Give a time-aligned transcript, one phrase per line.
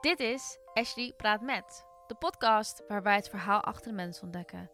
[0.00, 4.70] Dit is Ashley Praat Met, de podcast waar wij het verhaal achter de mens ontdekken.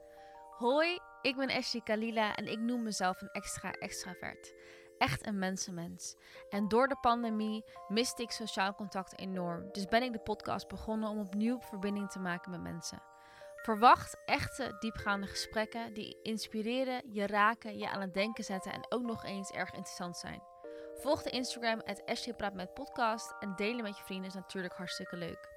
[0.59, 4.54] Hoi, ik ben Ashley Kalila en ik noem mezelf een extra extravert.
[4.98, 6.16] Echt een mensenmens.
[6.48, 9.68] En door de pandemie miste ik sociaal contact enorm.
[9.72, 13.02] Dus ben ik de podcast begonnen om opnieuw verbinding te maken met mensen.
[13.57, 19.03] Verwacht echte, diepgaande gesprekken die inspireren, je raken, je aan het denken zetten en ook
[19.03, 20.51] nog eens erg interessant zijn.
[21.02, 22.02] Volg de Instagram at
[22.36, 25.50] Praat met podcast en delen met je vrienden is natuurlijk hartstikke leuk.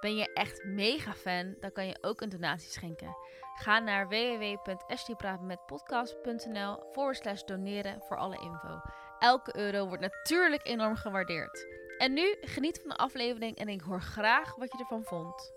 [0.00, 3.16] Ben je echt mega fan, dan kan je ook een donatie schenken.
[3.54, 8.80] Ga naar www.ashleypraatmetpodcast.nl forward slash doneren voor alle info.
[9.18, 11.66] Elke euro wordt natuurlijk enorm gewaardeerd.
[11.98, 15.52] En nu geniet van de aflevering en ik hoor graag wat je ervan vond.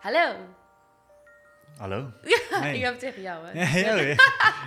[0.00, 0.60] Hallo.
[1.76, 2.12] Hallo.
[2.50, 3.52] Ja, ik heb het tegen jou, hè?
[3.80, 3.94] Ja,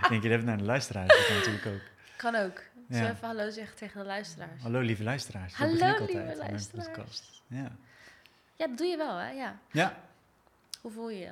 [0.04, 1.08] ik denk, je hebt naar de luisteraars.
[1.08, 1.82] Dat kan natuurlijk ook.
[2.18, 2.62] Kan ook.
[2.88, 3.12] Zullen we Ja.
[3.16, 4.62] even hallo zeggen tegen de luisteraars?
[4.62, 5.54] Hallo, lieve luisteraars.
[5.56, 7.42] Zo Hallo, lieve luisteraars.
[7.48, 7.72] Ja.
[8.56, 9.30] Ja, dat doe je wel, hè?
[9.30, 9.58] Ja.
[9.72, 9.98] ja.
[10.82, 11.32] Hoe voel je je?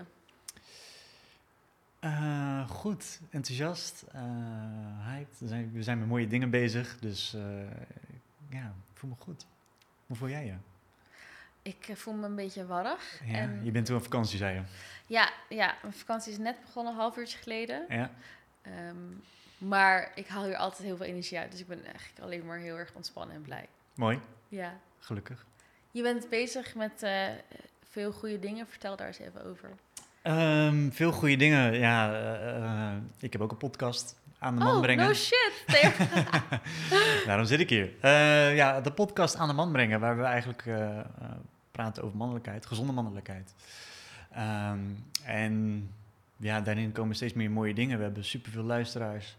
[1.99, 4.21] Eh, goed, enthousiast, eh
[5.07, 5.39] hyped.
[5.39, 7.41] We zijn, we zijn met mooie dingen bezig, dus eh,
[8.49, 9.45] ja, ik voel me goed.
[10.07, 10.53] Hoe voel jij je?
[11.63, 13.21] Ik eh, voel me een beetje warrig.
[13.25, 14.61] Ja, En Je bent toen op vakantie, zei je.
[15.07, 17.85] ja, ja, mijn vakantie is net begonnen, een half uurtje geleden.
[17.89, 18.09] Ja,
[18.61, 18.95] Ehm,
[19.57, 21.51] maar ik haal hier altijd heel veel energie uit.
[21.51, 23.65] Dus ik ben eigenlijk alleen maar heel erg ontspannen en blij.
[23.95, 24.73] mooi, Ja.
[24.99, 25.45] gelukkig.
[25.91, 27.27] Je bent bezig met eh,
[27.89, 28.67] veel goede dingen.
[28.67, 29.69] Vertel daar eens even over.
[30.21, 31.73] Ehm, veel goede dingen.
[31.79, 35.05] Ja, eh, ik heb ook een podcast aan de man oh, brengen.
[35.07, 35.63] no shit.
[37.25, 37.91] Daarom zit ik hier.
[38.55, 40.63] Ja, de podcast aan de man brengen, waar we eigenlijk
[41.73, 43.53] praten over mannelijkheid, gezonde mannelijkheid.
[44.31, 44.79] Ehm,
[45.23, 45.87] en
[46.37, 47.97] ja, daarin komen steeds meer mooie dingen.
[47.97, 49.37] We hebben superveel luisteraars.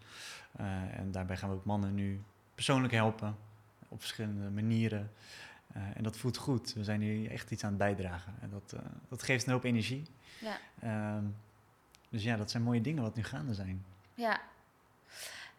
[0.56, 2.22] Eh, en daarbij gaan we ook mannen nu
[2.54, 3.36] persoonlijk helpen,
[3.88, 5.10] op verschillende manieren.
[5.72, 6.72] Eh, en dat voelt goed.
[6.72, 8.34] We zijn hier echt iets aan het bijdragen.
[8.40, 10.02] En dat, eh, dat geeft een hoop energie.
[10.40, 11.24] ja, Ehm,
[12.08, 13.84] dus ja, dat zijn mooie dingen wat nu gaande zijn.
[14.14, 14.40] ja.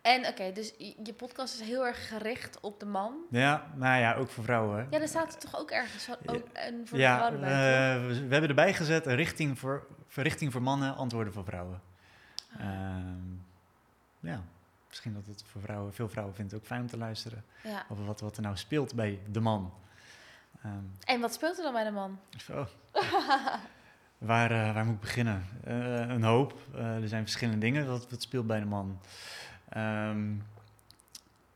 [0.06, 3.14] En oké, dus je podcast is heel erg gericht op de man.
[3.30, 4.88] Ja, nou ja, ook voor vrouwen.
[4.90, 8.12] Ja, daar staat er toch ook ergens ook een voor de ja, vrouw erbij, toch?
[8.12, 11.82] eh, we, hebben erbij gezet een richting voor, verrichting voor mannen, antwoorden voor vrouwen.
[12.54, 12.60] Ah.
[12.62, 13.34] Ehm,
[14.20, 14.42] ja,
[14.88, 17.86] misschien dat het voor vrouwen, veel vrouwen vinden het ook fijn om te luisteren Ja.
[17.90, 19.74] over wat, wat er nou speelt bij de man.
[20.64, 20.74] Ehm,
[21.04, 22.20] En wat speelt er dan bij de man?
[22.38, 22.68] zo.
[24.18, 25.46] waar, eh, waar moet ik beginnen?
[25.64, 26.54] Eh, een hoop.
[26.76, 29.00] Er zijn verschillende dingen wat, wat speelt bij de man.
[29.70, 30.34] Ehm,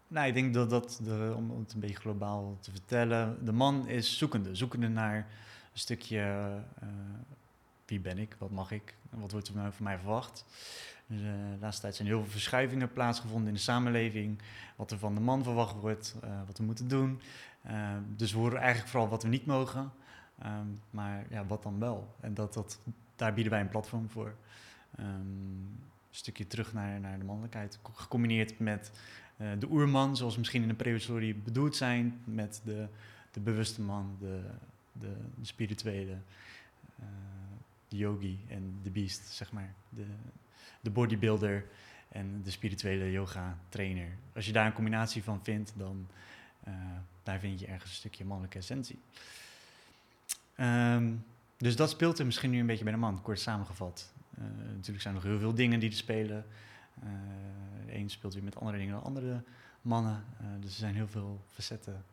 [0.08, 3.88] nou, ik denk dat dat, de, om het een beetje globaal te vertellen, de man
[3.88, 4.56] is zoekende.
[4.56, 6.20] Zoekende naar een stukje,
[6.80, 6.88] eh,
[7.86, 10.46] wie ben ik, wat mag ik, wat wordt er nou van mij verwacht.
[11.10, 14.42] Dus, eh, de laatste tijd zijn heel veel verschuivingen plaatsgevonden in de samenleving.
[14.76, 17.22] Wat er van de man verwacht wordt, eh, wat we moeten doen.
[17.62, 19.92] Eh, dus we horen eigenlijk vooral wat we niet mogen.
[20.40, 22.16] Ehm, maar ja, wat dan wel?
[22.20, 22.80] En dat, dat,
[23.16, 24.36] daar bieden wij een platform voor.
[24.96, 27.80] Ehm, een stukje terug naar, naar de mannelijkheid.
[27.82, 28.92] co- Gecombineerd met
[29.38, 32.22] eh, de oerman, zoals misschien in de prehistorie bedoeld zijn.
[32.24, 32.88] Met de,
[33.32, 34.42] de bewuste man, de,
[34.92, 36.18] de, de spirituele,
[37.00, 37.06] eh,
[37.88, 39.74] de yogi en de beast, zeg maar.
[39.90, 40.06] De,
[40.82, 41.66] de bodybuilder
[42.10, 44.08] en de spirituele yoga trainer.
[44.36, 46.08] Als je daar een combinatie van vindt, dan
[46.64, 46.74] eh,
[47.24, 49.00] daar vind je ergens een stukje mannelijke essentie.
[50.56, 51.14] Ehm,
[51.58, 54.14] dus dat speelt er misschien nu een beetje bij de man, kort samengevat.
[54.40, 56.46] Eh, natuurlijk zijn er nog heel veel dingen die er spelen.
[57.02, 57.10] Eh,
[57.86, 59.44] de een speelt weer met andere dingen dan andere
[59.82, 60.24] mannen.
[60.40, 62.04] Eh, dus er zijn heel veel facetten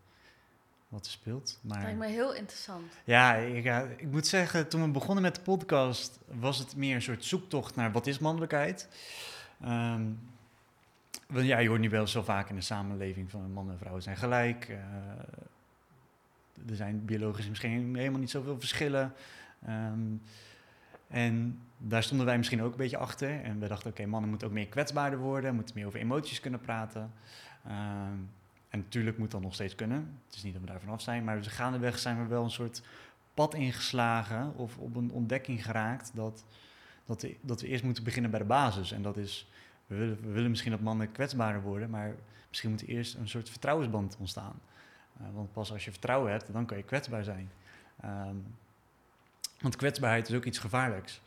[0.88, 1.58] wat er speelt.
[1.62, 2.92] Dat Maar lijkt me heel interessant.
[3.04, 6.94] ja, ik, ja, ik moet zeggen, toen we begonnen met de podcast, was het meer
[6.94, 8.88] een soort zoektocht naar wat is mannelijkheid.
[9.60, 10.02] Ehm,
[11.28, 14.02] want ja, je hoort nu wel zo vaak in de samenleving van mannen en vrouwen
[14.02, 14.68] zijn gelijk.
[14.68, 14.76] Eh,
[16.68, 19.14] er zijn biologisch misschien helemaal niet zoveel verschillen.
[19.66, 20.14] Ehm,
[21.08, 23.42] en daar stonden wij misschien ook een beetje achter.
[23.42, 26.60] En we dachten, oké, mannen moeten ook meer kwetsbaarder worden, moeten meer over emoties kunnen
[26.60, 27.12] praten.
[27.64, 28.18] Ehm,
[28.68, 30.20] en natuurlijk moet dat nog steeds kunnen.
[30.26, 32.50] Het is niet dat we daar vanaf zijn, maar we gaandeweg zijn we wel een
[32.50, 32.82] soort
[33.34, 36.44] pad ingeslagen of op een ontdekking geraakt dat,
[37.04, 38.92] dat, we, dat we eerst moeten beginnen bij de basis.
[38.92, 39.50] En dat is,
[39.86, 42.14] we willen, misschien dat mannen kwetsbaarder worden, maar
[42.48, 44.60] misschien moet er eerst een soort vertrouwensband ontstaan.
[45.18, 47.50] Eh, want pas als je vertrouwen hebt, dan kan je kwetsbaar zijn.
[48.00, 48.36] Ehm,
[49.60, 51.20] want kwetsbaarheid is ook iets gevaarlijks.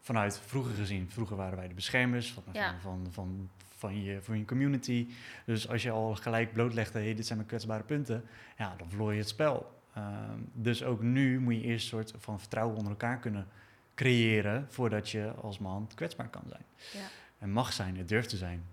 [0.00, 1.10] Vanuit vroeger gezien.
[1.10, 2.74] Vroeger waren wij de beschermers van, Ja.
[2.80, 5.08] van, van, van, van, je, van je community.
[5.44, 8.24] Dus als je al gelijk blootlegde, hey, dit zijn mijn kwetsbare punten,
[8.58, 9.82] ja, dan verloor je het spel.
[9.94, 13.46] Ehm, dus ook nu moet je eerst een soort van vertrouwen onder elkaar kunnen
[13.94, 16.64] creëren voordat je als man kwetsbaar kan zijn.
[16.92, 17.08] Ja.
[17.38, 18.64] en mag zijn, het durft te zijn.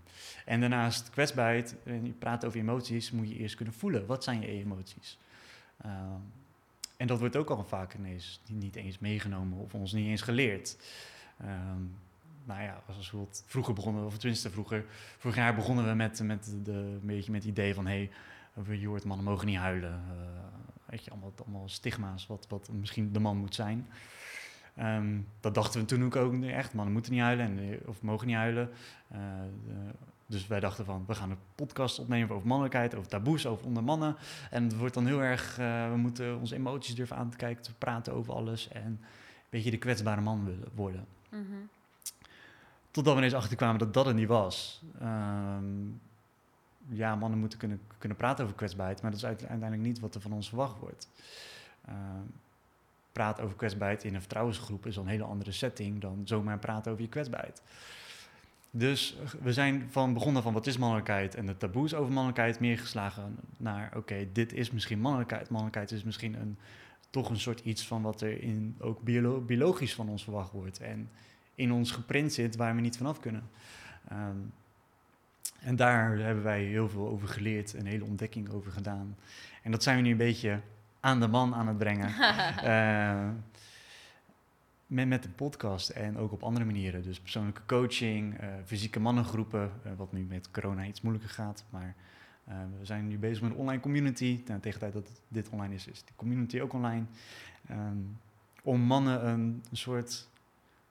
[0.46, 4.06] En daarnaast kwetsbaarheid, en je praat over emoties, moet je eerst kunnen voelen.
[4.06, 5.18] Wat zijn je emoties?
[5.82, 6.20] Ehm,
[6.98, 10.78] en dat wordt ook al vaak ineens niet eens meegenomen of ons niet eens geleerd.
[11.42, 11.98] Um,
[12.46, 14.86] nou ja, als we vroeger begonnen, of tenminste vroeger,
[15.18, 18.10] vorig jaar begonnen we met, met, de, met het idee van, hé,
[18.64, 19.92] hey, je hoort mannen mogen niet huilen.
[19.92, 20.28] Uh,
[20.86, 23.88] weet je, allemaal, allemaal stigma's wat, wat misschien de man moet zijn.
[24.80, 28.28] Um, dat dachten we toen ook, echt, mannen moeten niet huilen en, eh, of mogen
[28.28, 28.70] niet huilen.
[29.12, 29.20] Uh,
[30.28, 33.84] dus wij dachten van, we gaan een podcast opnemen over mannelijkheid, over taboes, over onder
[33.84, 34.16] mannen.
[34.50, 37.64] En het wordt dan heel erg, uh, we moeten onze emoties durven aan te kijken,
[37.64, 38.68] te praten over alles.
[38.68, 39.00] En een
[39.50, 41.06] beetje de kwetsbare man willen worden.
[41.30, 41.70] Mm -hmm.
[42.92, 44.82] Totdat we ineens achterkwamen dat dat het niet was.
[45.02, 46.02] Um,
[46.90, 50.22] ja, mannen moeten kunnen, kunnen praten over kwetsbaarheid, maar dat is uiteindelijk niet wat er
[50.22, 51.10] van ons verwacht wordt.
[51.90, 51.96] Uh,
[53.12, 56.92] praten over kwetsbaarheid in een vertrouwensgroep is al een hele andere setting dan zomaar praten
[56.92, 57.62] over je kwetsbaarheid.
[58.72, 62.78] Dus we zijn van begonnen van wat is mannelijkheid en de taboes over mannelijkheid meer
[62.78, 65.50] geslagen naar oké, dit is misschien mannelijkheid.
[65.50, 66.58] Mannelijkheid is misschien een,
[67.10, 70.80] toch een soort iets van wat er in, ook biolo biologisch van ons verwacht wordt
[70.80, 71.10] en
[71.56, 73.50] in ons geprint zit waar we niet vanaf kunnen.
[74.12, 74.54] Um,
[75.60, 79.16] en daar hebben wij heel veel over geleerd, een hele ontdekking over gedaan.
[79.64, 80.60] En dat zijn we nu een beetje
[81.00, 82.10] aan de man aan het brengen.
[82.64, 83.30] uh,
[84.88, 87.04] met, met de podcast en ook op andere manieren.
[87.04, 91.66] Dus persoonlijke coaching, uh, fysieke mannengroepen, uh, wat nu met corona iets moeilijker gaat.
[91.70, 91.96] Maar
[92.80, 94.44] we zijn nu bezig met een online community.
[94.46, 97.06] Nou, tegen de tijd dat dit online is, is de community ook online.
[97.72, 98.18] Um,
[98.68, 100.28] om mannen een, een soort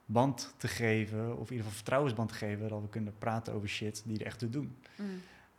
[0.05, 3.69] band te geven, of in ieder geval vertrouwensband te geven, dat we kunnen praten over
[3.69, 4.77] shit die er echt te doen.
[4.97, 5.07] Mm.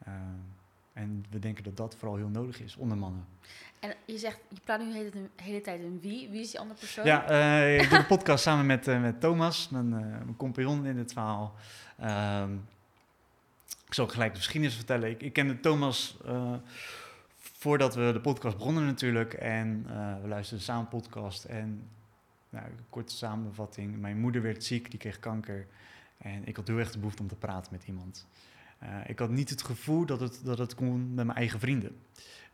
[0.08, 0.14] Uh,
[0.94, 3.26] en we denken dat dat vooral heel nodig is onder mannen.
[3.88, 6.30] En je zegt, je praat nu de hele, hele tijd een wie.
[6.30, 7.06] Wie is die andere persoon?
[7.06, 10.96] Ja, uh, ik doe de podcast samen met, uh, met Thomas, mijn, mijn compagnon in
[10.96, 11.56] dit verhaal.
[12.00, 12.54] Ehm,
[13.88, 15.10] ik zal gelijk de geschiedenis vertellen.
[15.10, 16.18] Ik, ik kende Thomas
[17.38, 19.34] voordat we de podcast begonnen natuurlijk.
[19.34, 19.84] En
[20.22, 21.44] we luisterden samen podcast.
[21.44, 21.90] En
[22.50, 24.00] nou, korte samenvatting.
[24.00, 25.68] Mijn moeder werd ziek, die kreeg kanker.
[26.18, 28.28] En ik had heel erg de behoefte om te praten met iemand.
[28.84, 31.98] Uh, ik had niet het gevoel dat het, dat het kon met mijn eigen vrienden.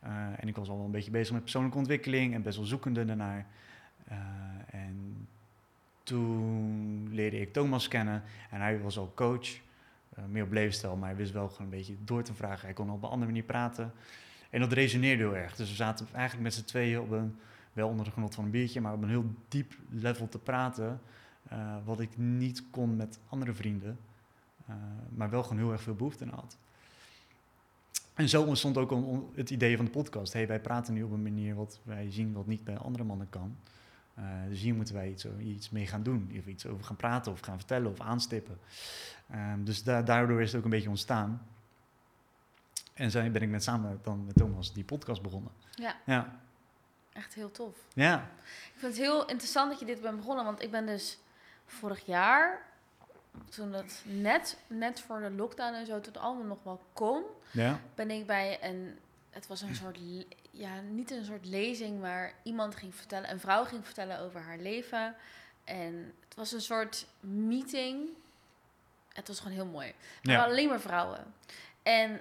[0.04, 2.66] Uh, en ik was al wel een beetje bezig met persoonlijke ontwikkeling en best wel
[2.66, 3.46] zoekende daarnaar.
[4.08, 4.16] Uh,
[4.66, 5.28] en
[6.02, 9.48] toen leerde ik Thomas kennen en hij was al coach,
[10.28, 12.64] meer op levensstijl, maar hij wist wel gewoon een beetje door te vragen.
[12.64, 13.92] Hij kon op een andere manier praten.
[14.50, 15.56] En dat resoneerde heel erg.
[15.56, 17.36] Dus we zaten eigenlijk met z'n tweeën op een
[17.72, 21.00] wel onder de genot van een biertje, maar op een heel diep level te praten.
[21.84, 23.98] Wat ik niet kon met andere vrienden,
[24.70, 24.74] uh,
[25.08, 26.56] maar wel gewoon heel erg veel behoefte aan had.
[28.14, 28.94] En zo ontstond ook
[29.34, 30.32] het idee van de podcast.
[30.32, 33.30] Hey, wij praten nu op een manier wat wij zien wat niet bij andere mannen
[33.30, 33.56] kan.
[34.18, 36.32] Uh, dus hier moeten wij iets, iets mee gaan doen.
[36.38, 38.58] Of iets over gaan praten of gaan vertellen of aanstippen.
[39.32, 41.46] Um, dus da daardoor is het ook een beetje ontstaan.
[42.94, 45.52] En zo ben ik met samen dan met Thomas die podcast begonnen.
[45.70, 45.96] Ja.
[46.06, 46.40] ja.
[47.12, 47.76] Echt heel tof.
[47.94, 48.30] Ja.
[48.44, 51.18] Ik vind het heel interessant dat je dit bent begonnen, want ik ben dus
[51.66, 52.62] vorig jaar,
[53.48, 57.22] toen het net, net voor de lockdown en zo, toen het allemaal nog wel kon,
[57.50, 57.80] ja.
[57.94, 58.98] ben ik bij een,
[59.30, 59.98] het was een soort,
[60.50, 64.58] ja, niet een soort lezing, maar iemand ging vertellen, een vrouw ging vertellen over haar
[64.58, 65.16] leven.
[65.64, 68.08] En het was een soort meeting.
[69.12, 69.94] Het was gewoon heel mooi.
[70.22, 70.44] Maar ja.
[70.44, 71.34] alleen maar vrouwen.
[71.82, 72.20] En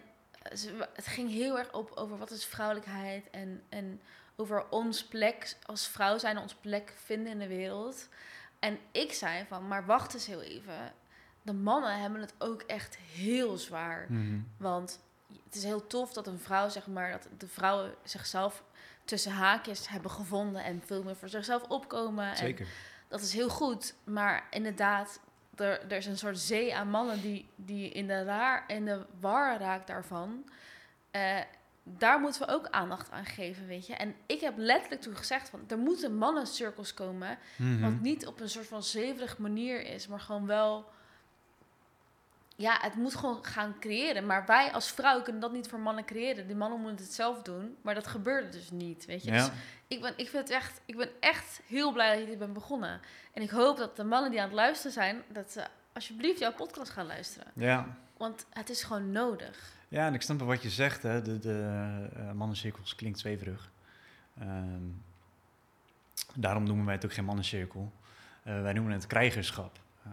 [0.93, 4.01] het ging heel erg op over wat is vrouwelijkheid en, en
[4.36, 8.08] over ons plek als vrouw zijn, ons plek vinden in de wereld.
[8.60, 10.93] En ik zei van, maar wacht eens heel even.
[11.43, 14.05] De mannen hebben het ook echt heel zwaar.
[14.09, 14.39] Mhm.
[14.57, 15.00] Want
[15.43, 18.63] het is heel tof dat een vrouw, zeg maar, dat de vrouwen zichzelf
[19.05, 22.38] tussen haakjes hebben gevonden en veel meer voor zichzelf opkomen.
[22.38, 22.65] Zeker.
[22.65, 22.71] En
[23.07, 23.95] dat is heel goed.
[24.03, 25.19] Maar inderdaad,
[25.55, 29.05] er, er is een soort zee aan mannen die, die in, de raar, in de
[29.19, 30.50] war raakt daarvan.
[31.12, 31.39] Uh,
[31.83, 33.93] daar moeten we ook aandacht aan geven, weet je.
[33.93, 38.39] En ik heb letterlijk toen gezegd van, er moeten mannencirkels komen, mm wat niet op
[38.39, 40.89] een soort van zeverig manier is, maar gewoon wel,
[42.55, 44.25] ja, het moet gewoon gaan creëren.
[44.25, 46.48] Maar wij als vrouw kunnen dat niet voor mannen creëren.
[46.48, 49.31] Die mannen moeten het zelf doen, maar dat gebeurde dus niet, weet je.
[49.31, 49.38] Ja.
[49.38, 49.51] Dus
[49.88, 52.53] ik ben, ik vind het echt, ik ben echt heel blij dat je dit bent
[52.53, 53.01] begonnen.
[53.33, 56.53] En ik hoop dat de mannen die aan het luisteren zijn, dat ze alsjeblieft jouw
[56.53, 57.51] podcast gaan luisteren.
[57.55, 57.98] Ja.
[58.17, 59.72] Want het is gewoon nodig.
[59.88, 61.03] Ja, en ik snap wat je zegt.
[61.03, 61.22] Hè.
[61.22, 63.72] De, de uh, mannencirkels klinkt zweverig.
[64.41, 65.03] Um,
[66.33, 67.91] daarom noemen wij het ook geen mannencirkel.
[68.43, 69.79] Uh, wij noemen het krijgerschap.
[70.07, 70.12] Uh,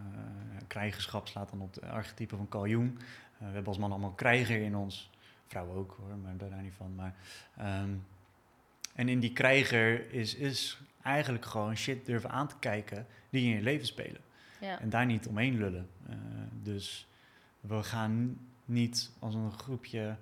[0.71, 2.99] krijgerschap slaat dan op de archetype van Carl Jung.
[3.37, 5.09] we hebben als man allemaal een krijger in ons.
[5.47, 6.95] Vrouwen ook hoor, maar daar niet van.
[6.95, 7.15] Maar,
[7.59, 8.05] um,
[8.95, 13.55] en in die krijger is, is eigenlijk gewoon shit durven aan te kijken die in
[13.55, 14.21] je leven spelen.
[14.59, 14.79] Ja.
[14.79, 15.89] En daar niet omheen lullen.
[16.63, 17.07] dus
[17.59, 20.17] We gaan niet als een groepje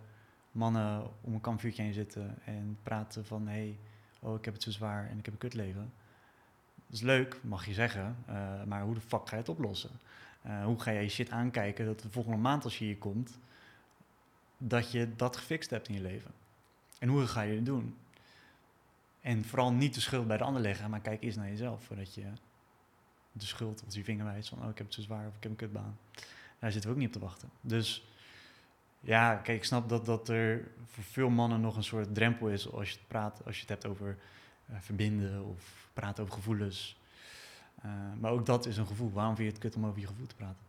[0.51, 3.77] mannen om een kampvuurtje heen zitten en praten van hé, hey,
[4.19, 5.93] oh ik heb het zo zwaar en ik heb een kutleven.
[6.89, 9.89] Dat is leuk, mag je zeggen, eh, maar hoe de fuck ga je het oplossen?
[10.41, 13.39] Eh, hoe ga jij je shit aankijken dat de volgende maand als je hier komt,
[14.57, 16.31] dat je dat gefixt hebt in je leven?
[16.99, 17.97] En hoe ga je het doen?
[19.21, 22.13] En vooral niet de schuld bij de ander leggen, maar kijk eerst naar jezelf voordat
[22.13, 22.25] je
[23.31, 25.43] de schuld of die vinger wijst van oh ik heb het zo zwaar of ik
[25.43, 25.97] heb een kutbaan.
[26.59, 27.49] Daar zitten we ook niet op te wachten.
[27.61, 28.05] Dus
[28.99, 32.71] ja, kijk, ik snap dat, dat er voor veel mannen nog een soort drempel is
[32.71, 34.17] als je het praat, als je het hebt over
[34.69, 36.98] uh, verbinden of praten over gevoelens.
[37.85, 39.11] Uh, maar ook dat is een gevoel.
[39.11, 40.63] Waarom vind je het kut om over je gevoel te praten?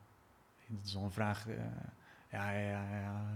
[0.67, 1.47] Dat is al een vraag.
[1.49, 1.55] Uh,
[2.31, 2.85] ja, ja, ja.
[2.91, 3.31] ja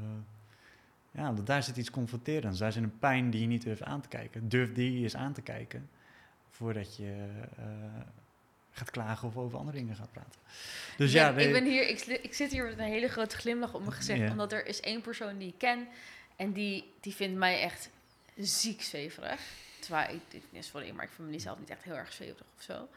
[1.17, 2.59] ja, daar zit iets confronterends.
[2.59, 4.49] Daar zit een pijn die je niet durft aan te kijken.
[4.49, 5.89] Durf die eens aan te kijken
[6.51, 7.29] voordat je
[7.59, 7.65] uh,
[8.71, 10.41] gaat klagen of over andere dingen gaat praten.
[10.97, 13.81] Dus ja, ik, ben hier, ik, ik, zit hier met een hele grote glimlach op
[13.81, 15.89] mijn gezicht, omdat er is één persoon die ik ken
[16.37, 17.91] en die, die vindt mij echt
[18.37, 19.41] ziek zweverig.
[19.79, 22.89] Terwijl ik, ik sorry, maar ik vind mezelf niet echt heel erg zweverig of zo.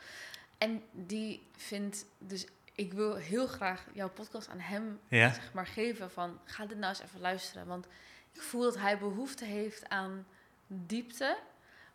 [0.57, 2.45] En die vindt dus
[2.75, 5.33] ik wil heel graag jouw podcast aan hem ja.
[5.33, 7.67] zeg maar, geven van ga dit nou eens even luisteren.
[7.67, 7.87] Want
[8.31, 10.25] ik voel dat hij behoefte heeft aan
[10.67, 11.37] diepte,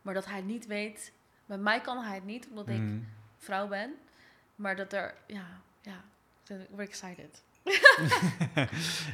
[0.02, 1.12] maar dat hij niet weet.
[1.46, 3.08] Bij mij kan hij het niet, omdat ik mm.
[3.38, 3.94] vrouw ben.
[4.56, 5.46] Maar dat er, ja,
[5.80, 6.04] ja,
[6.46, 7.42] ik word excited.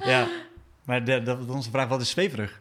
[0.12, 0.28] ja,
[0.85, 2.61] maar de, dat onze vraag, wat is zweverig?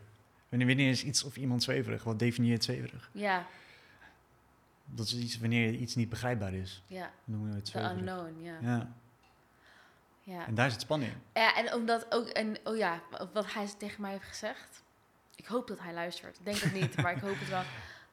[0.50, 2.04] Wanneer is iets of iemand zweverig?
[2.04, 3.10] Wat definieert zweverig?
[3.12, 3.48] Ja.
[4.90, 6.84] Dat is iets wanneer iets niet begrijpbaar is.
[6.86, 7.12] Ja.
[7.24, 7.72] Noemen we het.
[7.72, 8.58] The unknown, ja.
[8.62, 8.92] ja.
[10.28, 10.46] Ja.
[10.46, 13.02] En daar zit spanning Ja, en omdat ook, en oh ja,
[13.34, 14.84] wat hij tegen mij heeft gezegd.
[15.36, 16.38] Ik hoop dat hij luistert.
[16.38, 17.64] Ik denk het niet, maar ik hoop het wel.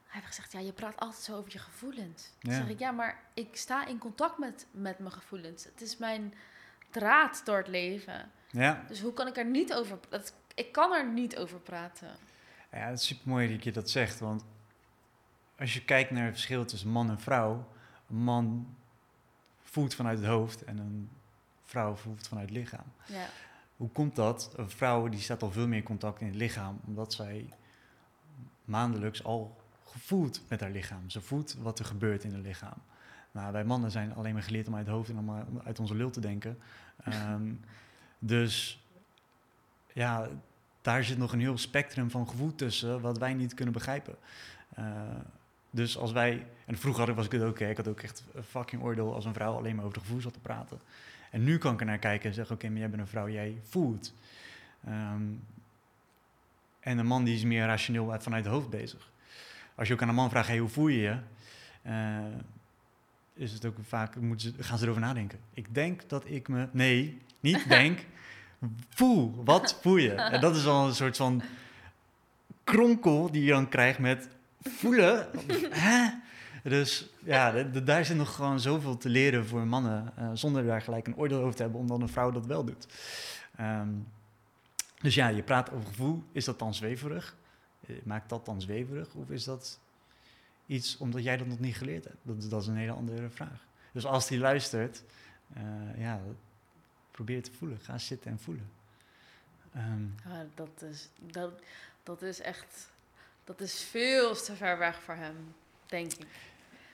[0.05, 2.31] Hij heeft gezegd, ja, je praat altijd zo over je gevoelens.
[2.39, 5.63] Dan zeg ik, ja, maar ik sta in contact met, met mijn gevoelens.
[5.63, 6.33] Het is mijn
[6.89, 8.31] draad door het leven.
[8.51, 8.83] Ja.
[8.87, 9.99] Dus hoe kan ik er niet over...
[10.09, 12.09] Dat, ik kan er niet over praten.
[12.71, 14.19] Ja, het is super mooi dat je dat zegt.
[14.19, 14.43] Want
[15.59, 17.67] als je kijkt naar het verschil tussen man en vrouw...
[18.09, 18.75] Een man
[19.63, 21.09] voelt vanuit het hoofd en een
[21.63, 22.85] vrouw voelt vanuit het lichaam.
[23.05, 23.25] Ja.
[23.77, 24.53] Hoe komt dat?
[24.55, 27.49] Een vrouw die staat al veel meer in contact in het lichaam, omdat zij
[28.65, 31.09] maandelijks al gevoelt met haar lichaam.
[31.09, 32.77] Ze voelt wat er gebeurt in het lichaam.
[33.31, 35.95] Nou, wij mannen zijn alleen maar geleerd om uit het hoofd en om uit onze
[35.95, 36.59] lul te denken.
[37.03, 37.53] Ehm,
[38.19, 38.83] dus
[39.93, 40.29] ja,
[40.81, 44.15] daar zit nog een heel spectrum van gevoel tussen wat wij niet kunnen begrijpen.
[44.79, 44.85] Uh,
[45.75, 48.81] dus als wij, en vroeger was ik het ook, ik had ook echt een fucking
[48.81, 50.79] oordeel als een vrouw alleen maar over de gevoel zat te praten.
[51.31, 53.29] En nu kan ik er naar kijken en zeggen, oké, maar jij bent een vrouw,
[53.29, 54.13] jij voelt.
[54.85, 55.23] Ehm,
[56.79, 59.09] en een man die is meer rationeel vanuit het hoofd bezig.
[59.75, 61.17] Als je ook aan een man vraagt, hey, hoe voel je je?
[61.87, 62.17] Uh,
[63.33, 65.39] is het ook vaak, moeten ze, gaan ze erover nadenken.
[65.53, 68.05] Ik denk dat ik me, nee, niet denk,
[68.89, 69.43] voel.
[69.43, 70.13] Wat voel je?
[70.13, 71.41] En dat is al een soort van
[72.63, 74.29] kronkel die je dan krijgt met
[74.69, 75.29] voelen.
[75.85, 76.09] Hè?
[76.63, 81.07] Dus ja, daar zit nog gewoon zoveel te leren voor mannen, uh, zonder daar gelijk
[81.07, 82.87] een oordeel over te hebben, omdat een vrouw dat wel doet.
[83.59, 84.07] Um,
[85.01, 86.23] dus ja, je praat over gevoel.
[86.31, 87.35] Is dat dan zweverig?
[87.87, 89.13] Eh, maakt dat dan zweverig?
[89.13, 89.79] Of is dat
[90.65, 92.17] iets omdat jij dat nog niet geleerd hebt?
[92.21, 93.65] Dat, dat is een hele andere vraag.
[93.91, 95.03] Dus als die luistert,
[95.57, 95.63] uh,
[95.97, 96.21] ja,
[97.11, 97.79] probeer te voelen.
[97.79, 98.69] Ga zitten en voelen.
[100.23, 101.51] Ja, dat, is, dat,
[102.03, 102.89] dat is echt,
[103.45, 106.27] dat is veel te ver weg voor hem, denk ik.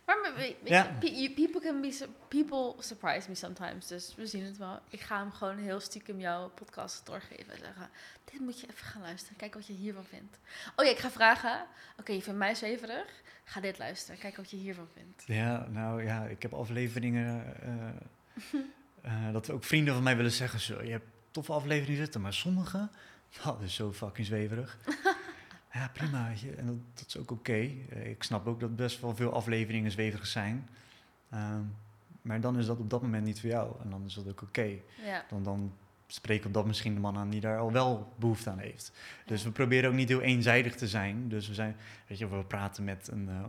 [0.05, 0.97] Maar ja.
[1.35, 3.87] people, can be, people surprise me sometimes.
[3.87, 4.79] Dus we zien het wel.
[4.89, 7.53] Ik ga hem gewoon heel stiekem jouw podcast doorgeven.
[7.53, 7.89] En zeggen,
[8.31, 9.37] dit moet je even gaan luisteren.
[9.37, 10.37] Kijk wat je hiervan vindt.
[10.75, 11.65] Oh ja, ik ga vragen.
[11.99, 13.21] Oké, je vindt mij zweverig.
[13.43, 14.19] Ga dit luisteren.
[14.19, 15.23] Kijk wat je hiervan vindt.
[15.25, 17.55] Ja, nou ja, ik heb afleveringen...
[19.05, 20.59] Uh, dat ook vrienden van mij willen zeggen...
[20.59, 22.89] Zo, je hebt toffe afleveringen zitten, maar sommige...
[23.43, 24.77] Dat is zo fucking zweverig.
[25.73, 26.31] Ja, prima.
[26.57, 27.69] En dat, dat is ook oké.
[27.89, 30.69] Eh, ik snap ook dat best wel veel afleveringen zweverig zijn.
[31.29, 31.63] Ehm,
[32.21, 33.75] maar dan is dat op dat moment niet voor jou.
[33.83, 34.67] En dan is dat ook oké.
[35.05, 35.25] Ja.
[35.29, 35.73] Dan, dan
[36.07, 38.91] spreken we dat misschien de man aan die daar al wel behoefte aan heeft.
[39.25, 41.29] Dus we proberen ook niet heel eenzijdig te zijn.
[41.29, 41.75] Dus we zijn,
[42.07, 43.43] weet je, we praten met een, uh,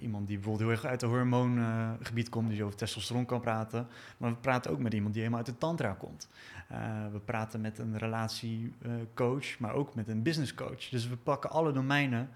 [0.00, 3.88] iemand die bijvoorbeeld heel erg uit het hormoongebied komt, die over testosteron kan praten.
[4.16, 6.28] Maar we praten ook met iemand die helemaal uit de tantra komt.
[6.72, 6.78] Uh,
[7.12, 10.88] we praten met een relatiecoach, maar ook met een businesscoach.
[10.88, 12.30] Dus we pakken alle domeinen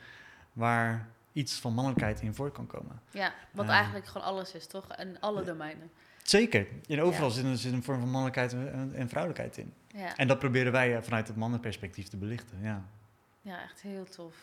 [0.52, 3.00] waar iets van mannelijkheid in voor kan komen.
[3.10, 4.88] Ja, wat eigenlijk gewoon alles is, toch?
[4.88, 5.90] En alle domeinen.
[6.22, 6.66] Zeker.
[6.86, 9.72] In overal zit, een, zit, een, vorm van mannelijkheid en, en vrouwelijkheid in.
[9.86, 10.16] Ja.
[10.16, 12.58] En dat proberen wij vanuit het mannenperspectief te belichten.
[12.62, 12.84] Ja,
[13.42, 14.34] ja echt heel tof.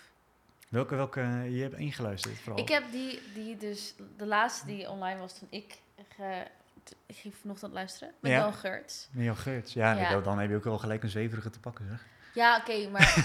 [0.73, 2.63] Welke, welke, je hebt ingeluisterd vooral?
[2.63, 5.77] Ik heb die, die dus, de laatste die online was toen ik
[6.15, 6.43] ge,
[7.05, 8.37] ik ging vanochtend luisteren met Ja.
[8.37, 9.07] Jan Geurts.
[9.11, 9.73] Mirjam Geurts.
[9.73, 10.19] Ja, Ja.
[10.21, 12.05] dan heb je ook wel gelijk een zweverige te pakken, zeg.
[12.33, 13.15] Ja, oké, maar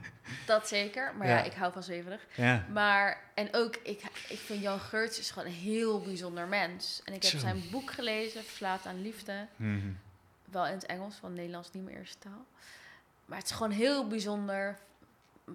[0.46, 1.14] dat zeker.
[1.16, 1.36] Maar ja.
[1.36, 1.42] Ja.
[1.42, 2.26] ik hou van zweverig.
[2.34, 2.64] Ja.
[2.72, 7.00] Maar, en ook, ik, ik vind Jan Geurts is gewoon een heel bijzonder mens.
[7.04, 7.38] En ik heb Zo.
[7.38, 9.46] zijn boek gelezen, Verslaafd aan Liefde.
[9.56, 9.90] Mhm.
[10.44, 12.46] Wel in het Engels, want Nederlands niet mijn eerste taal.
[13.24, 14.78] Maar het is gewoon heel bijzonder.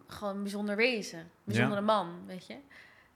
[0.08, 1.20] Gewoon een bijzonder wezen.
[1.20, 2.56] Een bijzondere man, weet je.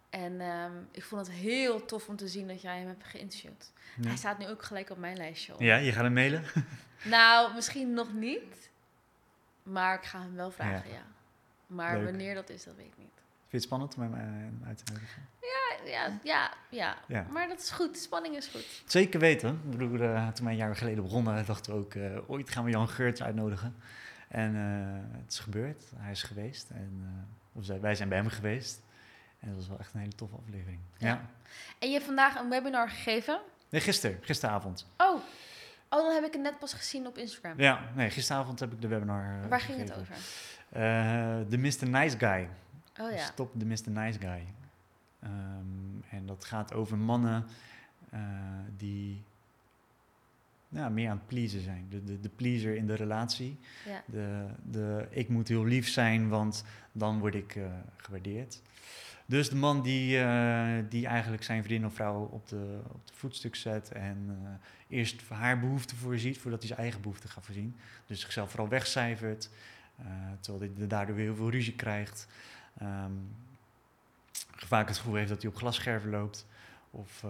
[0.09, 3.71] En ehm, ik vond het heel tof om te zien dat jij hem hebt geïnterviewd.
[4.01, 4.07] Ja.
[4.07, 5.53] Hij staat nu ook gelijk op mijn lijstje.
[5.53, 5.61] op.
[5.61, 6.43] Ja, je gaat hem mailen?
[7.03, 8.69] Nou, misschien nog niet.
[9.63, 11.05] Maar ik ga hem wel vragen, ja.
[11.67, 12.05] Maar Leuk.
[12.05, 13.11] wanneer dat is, dat weet ik niet.
[13.13, 15.27] Vind je het spannend om hem eh, uit te nodigen?
[15.41, 16.97] Ja, ja, ja, ja.
[17.07, 17.25] Ja.
[17.31, 17.97] Maar dat is goed.
[17.97, 18.83] Spanning is goed.
[18.85, 19.61] Zeker weten.
[19.63, 22.63] Ik bedoel, eh, toen wij een jaar geleden begonnen, dachten we ook, eh, ooit gaan
[22.63, 23.75] we Jan Geurts uitnodigen.
[24.27, 25.83] En eh, het is gebeurd.
[25.95, 26.69] Hij is geweest.
[26.69, 28.81] En, eh, of wij zijn bij hem geweest.
[29.39, 30.79] En dat was wel echt een hele toffe aflevering.
[30.97, 31.07] Ja.
[31.07, 31.21] Ja.
[31.79, 33.41] En je hebt vandaag een webinar gegeven.
[33.69, 34.17] Nee, gisteren.
[34.21, 34.87] Gisteravond.
[34.97, 35.21] Oh.
[35.89, 37.59] Oh, dan heb ik het net pas gezien op Instagram.
[37.59, 40.15] Ja, nee, gisteravond heb ik de webinar eh, Waar ging het gegeven.
[40.15, 41.49] over?
[41.49, 41.89] De Mr.
[41.89, 42.49] Nice Guy.
[42.99, 43.17] Oh ja.
[43.25, 43.89] Stop de Mr.
[43.89, 44.47] Nice Guy.
[45.19, 47.47] Ehm, en dat gaat over mannen
[48.77, 49.23] die
[50.69, 51.87] ja, meer aan het pleasen zijn.
[51.89, 53.59] De, de, de pleaser in de relatie.
[53.85, 54.03] Ja.
[54.05, 57.63] De, de ik moet heel lief zijn, want dan word ik eh,
[57.97, 58.61] gewaardeerd.
[59.25, 63.13] Dus de man die, eh, die eigenlijk zijn vriendin of vrouw op de, op de
[63.13, 67.75] voetstuk zet en eh, eerst haar behoefte voorziet voordat hij zijn eigen behoefte gaat voorzien.
[68.05, 69.49] Dus zichzelf vooral wegcijfert,
[70.39, 72.27] terwijl hij daardoor weer heel veel ruzie krijgt.
[72.77, 73.11] Ehm,
[74.55, 76.45] vaak het gevoel heeft dat hij op glasscherven loopt.
[76.91, 77.23] Of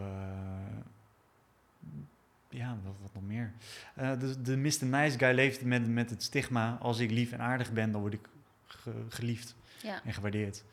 [2.50, 3.54] ja, wat, wat nog meer.
[3.96, 4.86] Eh, de, de Mr.
[4.86, 8.13] Nice Guy leeft met, met het stigma: als ik lief en aardig ben, dan word
[8.13, 8.27] ik
[8.66, 10.04] ge- geliefd Ja.
[10.04, 10.63] en gewaardeerd.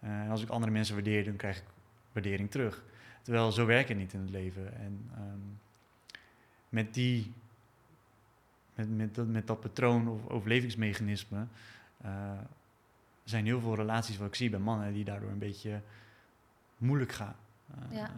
[0.00, 1.64] Eh, en als ik andere mensen waardeer, dan krijg ik
[2.12, 2.82] waardering terug.
[3.22, 4.74] Terwijl zo werkt het niet in het leven.
[4.78, 5.38] En ehm,
[6.68, 7.32] met, die,
[8.74, 11.46] met, met, dat, met dat patroon of overlevingsmechanisme
[12.00, 12.38] eh,
[13.24, 15.80] zijn heel veel relaties wat ik zie bij mannen die daardoor een beetje
[16.76, 17.36] moeilijk gaan.
[17.90, 18.10] Ja.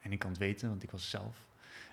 [0.00, 1.46] En ik kan het weten, want ik was zelf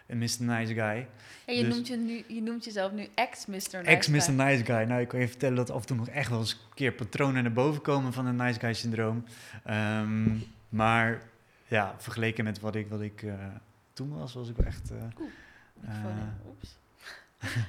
[0.07, 0.35] een Mr.
[0.39, 1.07] Nice Guy.
[1.45, 3.53] Ja, je, Dus- noemt je, nu, je noemt jezelf nu ex-Mr.
[3.53, 4.21] Nice Ex Mr.
[4.21, 4.33] Guy.
[4.35, 4.83] Nice Guy.
[4.83, 6.91] Nou, ik kan je vertellen dat af en toe nog echt wel eens een keer
[6.91, 9.25] patronen naar boven komen van een Nice Guy syndroom.
[9.63, 10.29] Ehm,
[10.69, 11.21] maar
[11.67, 13.33] ja, vergeleken met wat ik, wat ik eh,
[13.93, 14.91] toen was, was ik wel echt...
[14.91, 14.97] eh,
[15.87, 16.05] eh,
[16.47, 16.77] Oeps.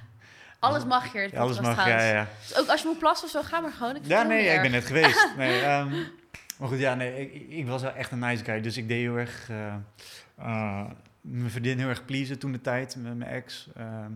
[0.58, 1.32] Alles mag hier.
[1.32, 2.28] ja, alles mag, ja, ja.
[2.40, 3.96] Dus ook als je moet plassen of zo, ga maar gewoon.
[3.96, 5.28] Ik Ja, nee, ik ben net geweest.
[5.36, 5.90] Nee, ehm,
[6.58, 8.60] maar goed, ja, nee, ik, ik was wel echt een nice guy.
[8.60, 9.50] Dus ik deed heel erg
[11.26, 13.68] mijn vriendin heel erg pleasen toen de tijd, met mijn ex.
[13.74, 14.10] Ehm,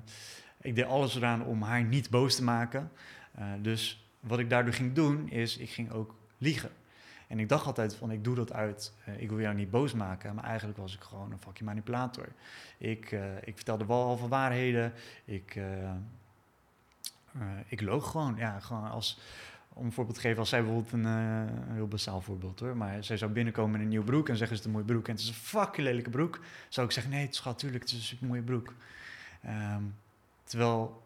[0.61, 2.90] ik deed alles eraan om haar niet boos te maken.
[3.35, 6.70] Eh, dus wat ik daardoor ging doen, is ik ging ook liegen.
[7.31, 9.92] En ik dacht altijd van, ik doe dat uit, eh, ik wil jou niet boos
[9.92, 10.35] maken.
[10.35, 12.29] Maar eigenlijk was ik gewoon een fucking manipulator.
[12.79, 14.92] Ik, eh, ik vertelde wel halve waarheden.
[15.25, 15.92] Ik, eh,
[17.66, 19.20] ik loog gewoon, ja, gewoon als...
[19.81, 22.77] Om een voorbeeld te geven, als zij bijvoorbeeld een, eh, een heel basaal voorbeeld hoor,
[22.77, 25.12] maar zij zou binnenkomen in een nieuwe broek en zeggen ze een mooie broek en
[25.12, 27.99] het is een fucking lelijke broek, zou ik zeggen nee, het schat, tuurlijk, het is
[27.99, 28.75] een super mooie broek.
[29.43, 29.83] Ehm,
[30.45, 31.03] terwijl,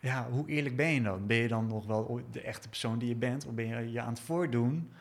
[0.00, 1.26] ja, hoe eerlijk ben je dan?
[1.26, 3.92] Ben je dan nog wel ooit de echte persoon die je bent, of ben je
[3.92, 4.92] je aan het voordoen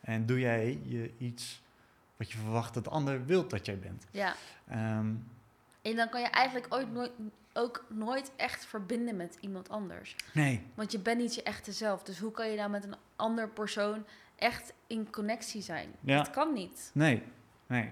[0.00, 1.62] en doe jij je iets
[2.16, 4.06] wat je verwacht dat de ander wilt dat jij bent?
[4.10, 4.34] Ja.
[4.68, 5.06] Ehm,
[5.82, 7.10] En dan kan je eigenlijk ooit nooit,
[7.52, 10.16] ook nooit echt verbinden met iemand anders.
[10.32, 12.02] nee, Want je bent niet je echte zelf.
[12.02, 14.04] Dus hoe kan je dan met een ander persoon
[14.36, 15.88] echt in connectie zijn?
[16.00, 16.16] Ja.
[16.16, 16.90] Dat kan niet.
[16.94, 17.22] Nee,
[17.66, 17.90] nee.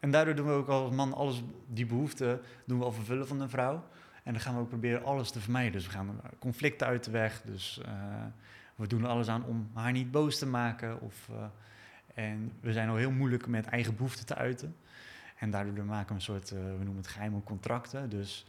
[0.00, 3.40] En daardoor doen we ook als man alles, die behoeften, doen we al vervullen van
[3.40, 3.84] een vrouw.
[4.22, 5.72] En dan gaan we ook proberen alles te vermijden.
[5.72, 7.42] Dus we gaan conflicten uit de weg.
[7.44, 7.92] Dus eh,
[8.74, 11.00] we doen er alles aan om haar niet boos te maken.
[11.00, 11.44] Of, eh,
[12.24, 14.76] en we zijn al heel moeilijk met eigen behoeften te uiten.
[15.38, 18.08] En daardoor maken we een soort, eh, we noemen het geheime contracten.
[18.08, 18.46] Dus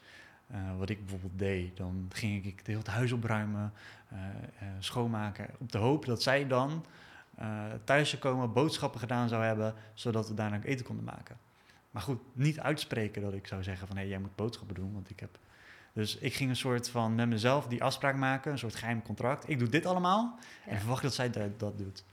[0.48, 3.74] eh, wat ik bijvoorbeeld deed, dan ging ik heel het huis opruimen,
[4.08, 5.48] eh, eh, schoonmaken.
[5.58, 6.86] Op de hoop dat zij dan
[7.84, 11.38] thuis zou komen, boodschappen gedaan zou hebben, zodat we daarna ook eten konden maken.
[11.92, 14.94] Maar goed, niet uitspreken dat ik zou zeggen van hé, hey, jij moet boodschappen doen,
[14.94, 15.38] want ik heb.
[15.94, 19.50] Dus ik ging een soort van met mezelf die afspraak maken, een soort geheim contract.
[19.50, 20.72] Ik doe dit allemaal Ja.
[20.72, 22.04] en verwacht dat zij dat, dat doet.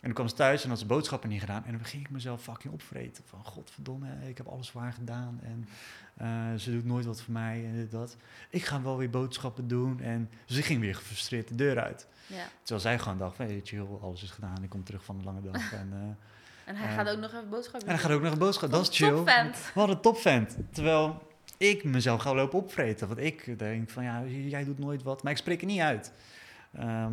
[0.00, 1.64] En dan kwam ze thuis en had ze boodschappen niet gedaan.
[1.64, 3.24] En dan ging ik mezelf fucking opvreten.
[3.26, 5.40] Van godverdomme, ik heb alles haar gedaan.
[5.42, 5.68] En
[6.16, 8.16] eh, ze doet nooit wat voor mij en dit, dat.
[8.50, 10.00] Ik ga wel weer boodschappen doen.
[10.00, 12.06] En dus ik ging weer gefrustreerd de deur uit.
[12.26, 12.44] Ja.
[12.62, 14.62] Terwijl zij gewoon dacht, hey, chill, alles is gedaan.
[14.62, 15.72] Ik kom terug van een lange dag.
[15.72, 15.98] En, eh,
[16.64, 18.70] En hij Eh, gaat ook nog even boodschappen en dan gaat ook nog een boodschap.
[18.70, 19.22] Dat is chill.
[19.74, 20.56] Wat een topvent.
[20.70, 21.22] Terwijl
[21.56, 23.08] ik mezelf ga lopen opvreten.
[23.08, 25.22] Want ik denk van, ja, jij doet nooit wat.
[25.22, 26.12] Maar ik spreek er niet uit.
[26.72, 27.12] Ehm,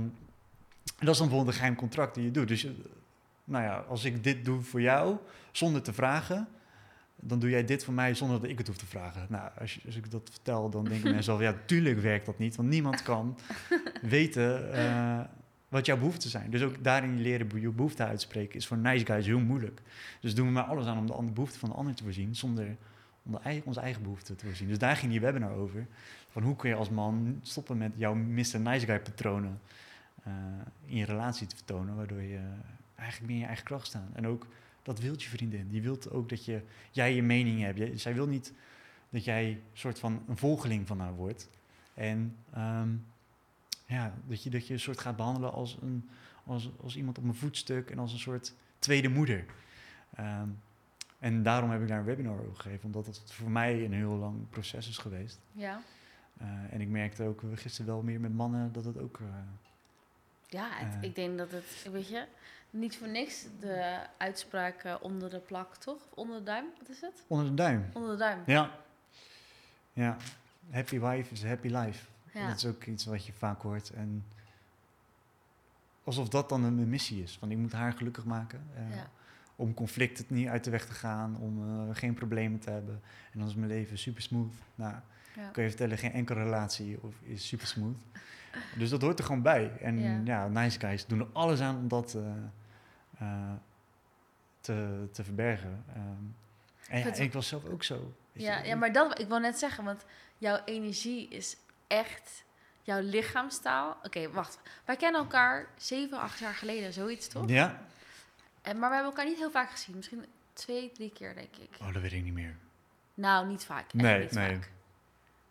[0.99, 2.47] dat is dan bijvoorbeeld een geheim contract die je doet.
[2.47, 2.71] Dus, eh,
[3.43, 5.17] nou ja, als ik dit doe voor jou,
[5.51, 6.47] zonder te vragen...
[7.15, 9.25] dan doe jij dit voor mij zonder dat ik het hoef te vragen.
[9.29, 12.37] Nou, als, je, als ik dat vertel, dan denken mensen al, ja, tuurlijk werkt dat
[12.37, 12.55] niet.
[12.55, 13.37] Want niemand kan
[14.01, 15.19] weten eh,
[15.69, 16.49] wat jouw behoeften zijn.
[16.49, 19.81] Dus ook daarin leren je behoeften uitspreken is voor nice guys heel moeilijk.
[20.21, 22.35] Dus doen we maar alles aan om de andere behoeften van de ander te voorzien,
[22.35, 22.75] zonder
[23.63, 24.67] onze eigen behoeften te voorzien.
[24.67, 25.87] Dus daar ging die webinar over.
[26.29, 28.59] Van hoe kun je als man stoppen met jouw Mr.
[28.59, 29.59] Nice Guy patronen
[30.85, 32.41] in je relatie te vertonen, waardoor je
[32.95, 34.09] eigenlijk meer in je eigen kracht staat.
[34.13, 34.47] En ook
[34.83, 35.69] dat wilt je vriendin.
[35.69, 36.61] Die wilt ook dat je,
[36.91, 38.01] jij je mening hebt.
[38.01, 38.53] zij wil niet
[39.09, 41.49] dat jij een soort van een volgeling van haar wordt.
[41.93, 42.89] En ehm,
[43.85, 46.09] ja, dat je, dat je een soort gaat behandelen als, een,
[46.43, 49.45] als, als iemand op een voetstuk en als een soort tweede moeder.
[50.15, 50.49] Ehm,
[51.19, 54.15] en daarom heb ik daar een webinar over gegeven, omdat het voor mij een heel
[54.15, 55.39] lang proces is geweest.
[55.51, 55.81] Ja.
[56.41, 59.19] Uh, en ik merkte ook gisteren wel meer met mannen dat het ook.
[59.19, 59.27] Uh,
[60.47, 62.25] ja, het, uh, ik denk dat het, weet je,
[62.69, 65.95] niet voor niks de uitspraak onder de plak, toch?
[65.95, 67.23] Of onder de duim, wat is het?
[67.27, 67.89] Onder de duim.
[67.93, 68.43] Onder de duim.
[68.45, 68.71] Ja.
[69.93, 70.17] Ja.
[70.69, 72.05] Happy wife is a happy life.
[72.33, 72.47] Ja.
[72.47, 73.89] Dat is ook iets wat je vaak hoort.
[73.89, 74.25] En
[76.03, 77.37] alsof dat dan een missie is.
[77.39, 78.69] Van ik moet haar gelukkig maken.
[78.89, 79.09] Ja
[79.57, 83.01] om conflicten niet uit de weg te gaan, om uh, geen problemen te hebben.
[83.31, 84.53] En dan is mijn leven super smooth.
[84.75, 84.95] Nou,
[85.35, 85.49] ja.
[85.49, 87.97] kun je vertellen, geen enkele relatie of is super smooth.
[88.75, 89.71] Dus dat hoort er gewoon bij.
[89.81, 92.23] En ja, ja nice guys doen er alles aan om dat uh,
[93.21, 93.51] uh,
[94.61, 95.83] te, te verbergen.
[95.95, 96.35] Um,
[96.89, 98.13] en ja, ik was zelf ook zo.
[98.31, 100.05] Ja, ja, maar dat, ik wil net zeggen, want
[100.37, 102.43] jouw energie is echt
[102.81, 103.97] jouw lichaamstaal.
[104.03, 104.59] Oké, wacht.
[104.85, 107.49] Wij kennen elkaar zeven, acht jaar geleden, zoiets toch?
[107.49, 107.79] Ja.
[108.61, 109.95] En, maar we hebben elkaar niet heel vaak gezien.
[109.95, 111.69] Misschien twee, drie keer, denk ik.
[111.81, 112.55] Oh, dat weet ik niet meer.
[113.13, 113.93] Nou, niet vaak.
[113.93, 114.59] nee, niet nee.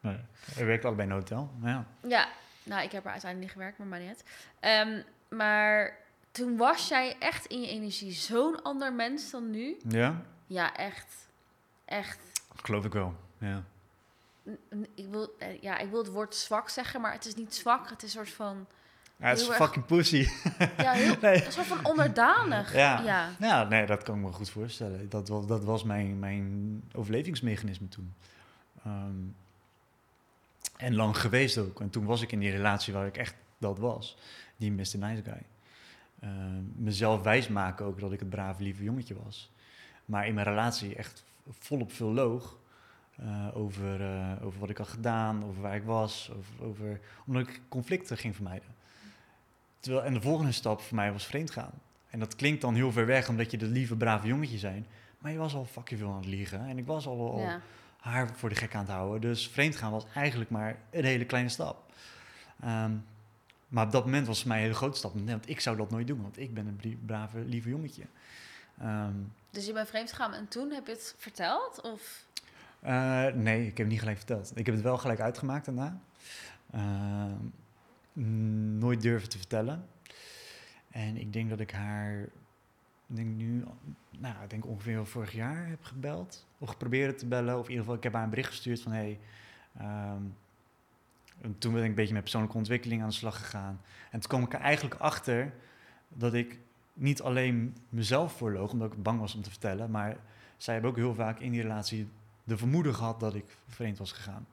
[0.01, 0.19] Vaak.
[0.57, 0.83] nee.
[0.83, 1.51] Al bij een hotel.
[1.63, 1.87] Ja.
[2.03, 2.29] ja,
[2.67, 4.25] nou, ik heb er uiteindelijk niet gewerkt, maar maar niet.
[4.61, 5.05] Um,
[5.39, 5.97] maar
[6.31, 9.77] toen was jij echt in je energie zo'n ander mens dan nu.
[9.89, 10.23] Ja?
[10.47, 11.27] Ja, echt.
[11.85, 12.19] Echt.
[12.63, 13.65] geloof ik wel, ja.
[14.95, 17.91] Ik wil, eh, ja, ik wil het woord zwak zeggen, maar het is niet zwak.
[17.91, 18.67] Het is een soort van
[19.17, 20.29] ja, het is fucking pussy.
[20.77, 21.47] Ja, heel, nee.
[21.47, 22.75] een soort van onderdanig.
[22.75, 23.01] Ja.
[23.01, 23.31] ja.
[23.39, 23.65] Ja.
[23.65, 25.09] nee, dat kan ik me goed voorstellen.
[25.09, 28.15] Dat, was, dat was mijn, mijn overlevingsmechanisme toen.
[28.85, 29.15] Ehm,
[30.77, 31.81] en lang geweest ook.
[31.81, 34.17] En toen was ik in die relatie waar ik echt dat was.
[34.57, 34.79] Die Mr.
[34.79, 35.43] Nice Guy.
[36.25, 36.31] Uh,
[36.75, 39.51] mezelf wijsmaken ook dat ik het brave, lieve jongetje was.
[40.05, 42.59] Maar in mijn relatie echt volop veel loog.
[43.21, 47.49] Uh, over, uh, over wat ik had gedaan, over waar ik was, over, over, omdat
[47.49, 48.69] ik conflicten ging vermijden.
[49.81, 51.73] Terwijl, en de volgende stap voor mij was vreemd gaan.
[52.11, 54.87] En dat klinkt dan heel ver weg, omdat je de lieve, brave jongetje zijn.
[55.19, 56.67] Maar je was al fucking veel aan het liegen.
[56.67, 57.61] En ik was al, al
[58.07, 59.21] haar voor de gek aan het houden.
[59.21, 61.93] Dus vreemd gaan was eigenlijk maar een hele kleine stap.
[62.65, 63.05] Um,
[63.69, 65.13] maar op dat moment was het voor mij een hele grote stap.
[65.15, 68.03] Want ik zou dat nooit doen, want ik ben een brave, lieve jongetje.
[68.83, 71.81] Um, dus je bent vreemd gegaan en toen heb je het verteld?
[71.81, 72.25] Of?
[72.85, 74.53] Uh, nee, ik heb het niet gelijk verteld.
[74.55, 76.01] Ik heb het wel gelijk uitgemaakt daarna.
[76.75, 77.33] Uh,
[78.79, 79.87] nooit durven te vertellen.
[80.91, 82.29] En ik denk dat ik haar,
[83.07, 83.65] denk nu,
[84.19, 86.47] nou, ik denk ongeveer vorig jaar heb gebeld.
[86.59, 87.59] Of geprobeerd te bellen.
[87.59, 89.19] Of in ieder geval, ik heb haar een bericht gestuurd van, hey,
[89.81, 90.35] um,
[91.59, 93.81] toen ben ik een beetje met persoonlijke ontwikkeling aan de slag gegaan.
[94.11, 95.53] En toen kwam ik er eigenlijk achter
[96.09, 96.59] dat ik
[96.93, 100.17] niet alleen mezelf voorloog, omdat ik bang was om te vertellen, maar
[100.57, 102.09] zij hebben ook heel vaak in die relatie
[102.45, 104.47] de vermoeden gehad dat ik vreemd was gegaan.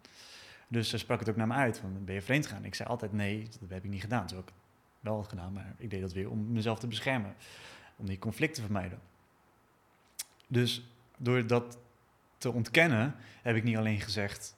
[0.68, 2.66] Dus ze sprak het ook naar me uit, van ben je vreemd gegaan?
[2.66, 4.30] Ik zei altijd nee, dat heb ik niet gedaan.
[4.30, 4.54] Zo heb ik
[5.00, 7.36] wel had gedaan, maar ik deed dat weer om mezelf te beschermen.
[8.04, 9.00] Om die conflict te vermijden.
[10.48, 10.88] Dus
[11.18, 11.78] door dat
[12.38, 14.56] te ontkennen, heb ik niet alleen gezegd,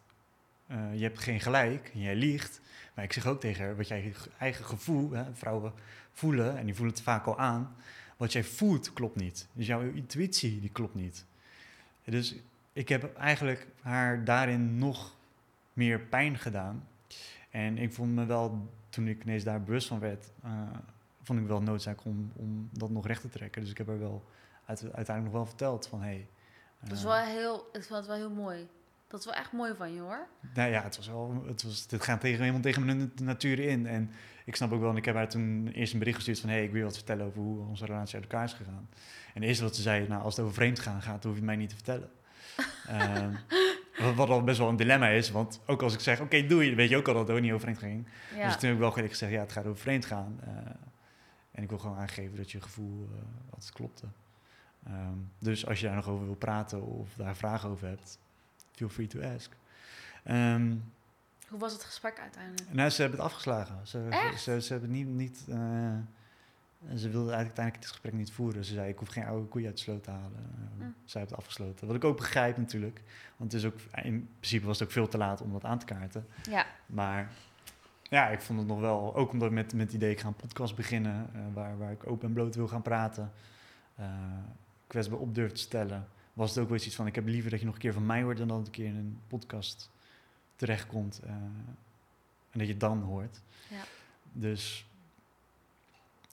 [0.71, 2.61] uh, je hebt geen gelijk, jij liegt.
[2.93, 5.73] Maar ik zeg ook tegen haar, wat jij eigen gevoel, hè, vrouwen
[6.11, 7.75] voelen, en die voelen het vaak al aan,
[8.17, 9.47] wat jij voelt klopt niet.
[9.53, 11.25] Dus jouw intuïtie, die klopt niet.
[12.03, 12.35] Dus
[12.73, 15.15] ik heb eigenlijk haar daarin nog
[15.73, 16.87] meer pijn gedaan.
[17.49, 20.51] En ik vond me wel, toen ik ineens daar bewust van werd, uh,
[21.25, 23.61] vond ik wel noodzaak om, om dat nog recht te trekken.
[23.61, 24.25] Dus ik heb er wel
[24.65, 26.05] uiteindelijk nog wel verteld van, hé...
[26.05, 26.27] Hey,
[26.83, 28.67] uh, dat is wel heel, ik vond het wel heel mooi.
[29.07, 30.27] Dat is wel echt mooi van je hoor.
[30.53, 33.87] Nou ja, het was wel, het was, dit gaat tegen, helemaal tegen mijn natuur in.
[33.87, 34.11] En
[34.45, 36.55] ik snap ook wel, en ik heb haar toen eerst een bericht gestuurd van, hé,
[36.55, 38.89] hey, ik wil wat vertellen over hoe onze relatie uit elkaar is gegaan.
[39.33, 41.55] En eerst wat ze zei, nou, als het over vreemd gaan gaat, hoef je mij
[41.55, 42.09] niet te vertellen.
[42.89, 43.27] uh,
[44.15, 46.65] Wat al best wel een dilemma is, want ook als ik zeg, oké, okay, doe
[46.65, 48.07] je, weet je ook al dat het ook niet over vreemd ging.
[48.35, 48.45] Ja.
[48.45, 50.39] Dus toen heb ik wel gezegd, ja, het gaat over vreemd gaan.
[50.47, 50.51] Uh,
[51.55, 53.17] en ik wil gewoon aangeven dat je gevoel uh,
[53.51, 54.05] altijd klopte.
[54.87, 58.19] Um, dus als je daar nog over wil praten of daar vragen over hebt,
[58.71, 59.51] feel free to ask.
[60.27, 60.91] Um,
[61.47, 62.73] Hoe was het gesprek uiteindelijk?
[62.73, 63.87] Nou, ze hebben het afgeslagen.
[63.87, 68.31] Ze, ze, ze, hebben niet, niet uh, En ze wilde eigenlijk uiteindelijk het gesprek niet
[68.31, 68.65] voeren.
[68.65, 70.45] Ze zei, ik hoef geen oude koeien uit de sloot te halen.
[70.59, 70.95] Uh, Mm.
[71.05, 71.87] Zij heeft het afgesloten.
[71.87, 73.01] Wat ik ook begrijp natuurlijk.
[73.37, 75.79] Want het is ook, in principe was het ook veel te laat om dat aan
[75.79, 76.27] te kaarten.
[76.49, 77.31] Ja, Maar
[78.15, 80.27] ja, ik vond het nog wel, ook omdat ik met, met het idee, ik ga
[80.27, 83.31] een podcast beginnen, eh, waar, waar ik open en bloot wil gaan praten,
[83.95, 84.05] eh
[84.87, 87.59] kwetsbaar op durf te stellen, was het ook wel iets van, ik heb liever dat
[87.59, 89.91] je nog een keer van mij hoort dan dat het een keer in een podcast
[90.55, 91.31] terechtkomt eh,
[92.51, 93.41] en dat je het dan hoort.
[93.69, 93.83] Ja.
[94.31, 94.85] Dus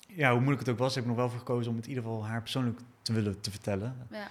[0.07, 1.91] ja, hoe moeilijk het ook was, heb ik nog wel voor gekozen om het in
[1.91, 4.07] ieder geval haar persoonlijk te willen te vertellen.
[4.11, 4.29] ja,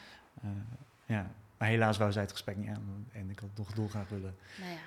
[1.06, 1.32] ja.
[1.58, 4.36] Maar helaas wou zij het gesprek niet aan en ik had het nog dolgraag willen
[4.60, 4.78] nou ja.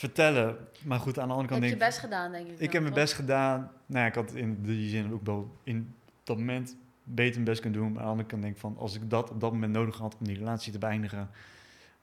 [0.00, 0.68] Vertellen.
[0.84, 2.58] Maar goed, aan de andere Heb kant je denk best gedaan, denk ik.
[2.58, 3.02] ik heb mijn toch?
[3.02, 3.60] best gedaan.
[3.86, 7.60] Nou ja, ik had in die zin ook wel in dat moment beter mijn best
[7.60, 7.92] kunnen doen.
[7.92, 9.98] Maar aan de andere kant denk ik van, als ik dat op dat moment nodig
[9.98, 11.30] had om die relatie te beëindigen,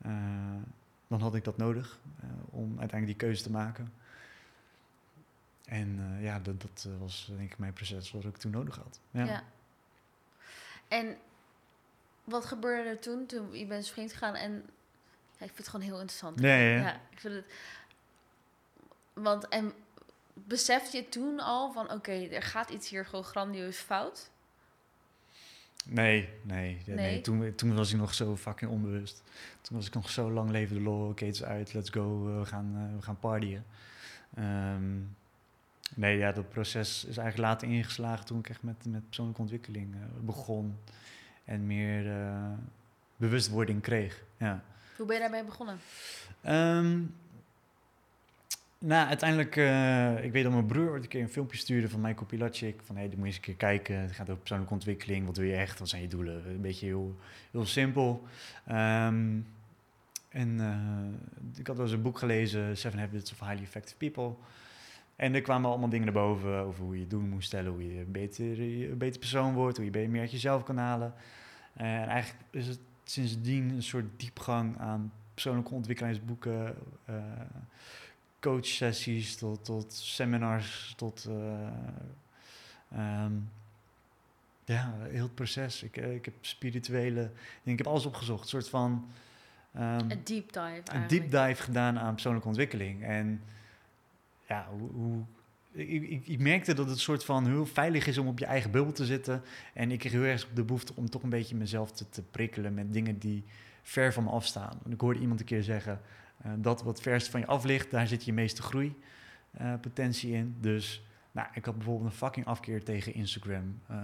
[0.01, 0.11] eh,
[1.07, 3.93] dan had ik dat nodig eh, om uiteindelijk die keuze te maken.
[5.65, 8.99] En eh, ja, dat, dat was denk ik mijn proces wat ik toen nodig had.
[9.11, 9.25] Ja.
[9.25, 9.43] Ja.
[10.87, 11.17] En
[12.23, 14.51] wat gebeurde er toen, toen je bent vriend gegaan en
[15.37, 16.39] ja, ik vind het gewoon heel interessant.
[16.39, 16.81] Nee, ja.
[16.81, 17.45] Ja, ik vind het.
[19.21, 19.73] Want en
[20.33, 24.29] besefte je toen al van oké, er gaat iets hier gewoon grandieus fout?
[25.89, 26.95] Nee, nee, nee.
[26.95, 27.21] Nee?
[27.21, 29.23] Toen, toen was ik nog zo fucking onbewust.
[29.61, 31.07] Toen was ik nog zo lang leven de lol.
[31.07, 33.65] Oké, het is uit, let's go, eh, we gaan, eh, we gaan partyen.
[34.35, 34.97] Ehm,
[35.95, 39.93] nee, ja, dat proces is eigenlijk later ingeslagen toen ik echt met, met persoonlijke ontwikkeling
[39.95, 40.77] eh, begon.
[41.45, 42.11] En meer
[43.15, 44.63] bewustwording kreeg, ja.
[44.97, 45.79] Hoe ben je daarbij begonnen?
[46.41, 47.01] Ehm,
[48.79, 52.01] nou, uiteindelijk, eh, ik weet dat mijn broer ooit een keer een filmpje stuurde van
[52.01, 52.81] Michael Pilatschik.
[52.83, 53.99] Van, hé, hey, dit moet je eens een keer kijken.
[53.99, 55.25] Het gaat over persoonlijke ontwikkeling.
[55.25, 55.79] Wat wil je echt?
[55.79, 56.49] Wat zijn je doelen?
[56.49, 57.15] Een beetje heel,
[57.51, 58.23] heel simpel.
[58.65, 59.39] Ehm,
[60.29, 64.33] en eh, ik had wel eens een boek gelezen, Seven Habits of Highly Effective People.
[65.15, 67.71] En er kwamen allemaal dingen naar boven over hoe je doelen moest stellen.
[67.71, 69.77] Hoe je een beter, een beter persoon wordt.
[69.77, 71.13] Hoe je meer uit jezelf kan halen.
[71.73, 77.15] Eh, en eigenlijk is het sindsdien een soort diepgang aan persoonlijke ontwikkelingsboeken, eh
[78.39, 81.67] coachsessies, tot, tot seminars, tot eh,
[82.91, 83.33] ehm,
[84.65, 85.83] ja, heel het proces.
[85.83, 87.31] Ik, eh, ik heb spirituele,
[87.63, 89.07] ik heb alles opgezocht, een soort van
[89.73, 90.81] ehm, Een deep dive.
[90.85, 93.03] een deep dive gedaan aan persoonlijke ontwikkeling.
[93.03, 93.41] En
[94.47, 95.23] ja, hoe, hoe
[95.71, 98.45] ik, ik, ik merkte dat het een soort van heel veilig is om op je
[98.45, 99.41] eigen bubbel te zitten.
[99.73, 102.73] En ik kreeg heel erg de behoefte om toch een beetje mezelf te, te prikkelen
[102.73, 103.43] met dingen die
[103.81, 104.79] ver van me afstaan.
[104.89, 106.01] Ik hoorde iemand een keer zeggen,
[106.41, 110.55] eh, dat wat verst van je af ligt, daar zit je meeste groeipotentie in.
[110.59, 113.97] Dus nou, ik had bijvoorbeeld een fucking afkeer tegen Instagram eh,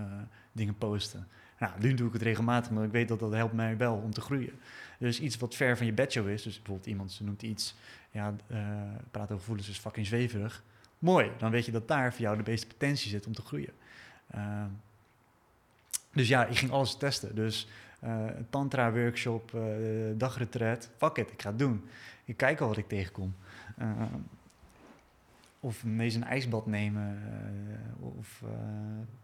[0.52, 1.28] dingen posten.
[1.60, 4.12] Nou, nu doe ik het regelmatig, maar ik weet dat dat helpt mij wel om
[4.12, 4.54] te groeien.
[5.00, 7.76] Dus iets wat ver van je bedshow is, dus bijvoorbeeld iemand ze noemt iets,
[8.12, 8.58] ja, eh
[9.12, 10.64] praat over gevoelens is fucking zweverig.
[11.00, 13.74] Mooi, dan weet je dat daar voor jou de meeste potentie zit om te groeien.
[16.14, 17.36] Dus ja, ik ging alles testen.
[17.36, 17.68] Dus
[18.00, 19.62] eh, een tantra-workshop, eh
[20.16, 21.84] dagretret, fuck it, ik ga het doen.
[22.34, 23.36] Ik kijk al wat ik tegenkom.
[23.78, 24.20] Ehm,
[25.60, 27.22] of ineens een ijsbad nemen.
[28.00, 28.50] eh, of uh,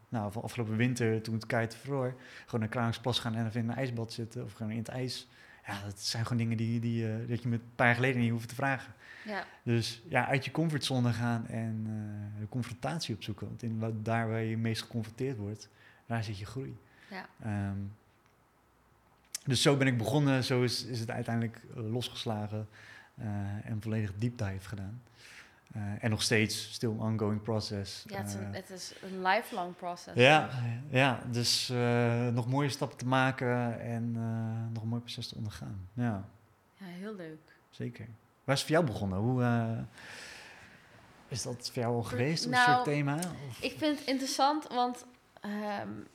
[0.10, 3.70] nou, van afgelopen winter, toen het keihard vroor, gewoon naar Kralingsplas gaan en even in
[3.70, 4.44] een ijsbad zitten.
[4.44, 5.28] Of gewoon in het ijs.
[5.66, 8.32] Ja, dat zijn gewoon dingen die, die, dat je me een paar jaar geleden niet
[8.32, 8.94] hoeft te vragen.
[9.26, 9.46] Ja.
[9.64, 11.84] Dus ja, uit je comfortzone gaan en
[12.40, 13.48] de confrontatie opzoeken.
[13.48, 15.70] Want in, wat, daar waar je meest geconfronteerd wordt,
[16.06, 16.78] daar zit je groei.
[17.10, 17.30] Ja.
[17.70, 17.92] Um,
[19.46, 22.68] dus zo ben ik begonnen, zo is, is het uiteindelijk losgeslagen
[23.64, 25.02] en volledig deep dive gedaan.
[25.76, 28.04] Uh, en nog steeds still ongoing process.
[28.08, 30.16] Ja, het is, een, het is een lifelong process.
[30.16, 30.50] Ja,
[30.90, 35.36] ja dus uh, nog mooie stappen te maken en uh, nog een mooi proces te
[35.36, 35.88] ondergaan.
[35.94, 36.26] Ja,
[36.78, 37.56] ja heel leuk.
[37.70, 38.08] Zeker.
[38.44, 39.20] Waar is het voor jou begonnen?
[39.20, 39.86] Hoe
[41.28, 43.16] is dat voor jou al geweest, nou, een soort thema?
[43.16, 43.62] Of?
[43.62, 45.06] Ik vind het interessant, want
[45.46, 46.08] um,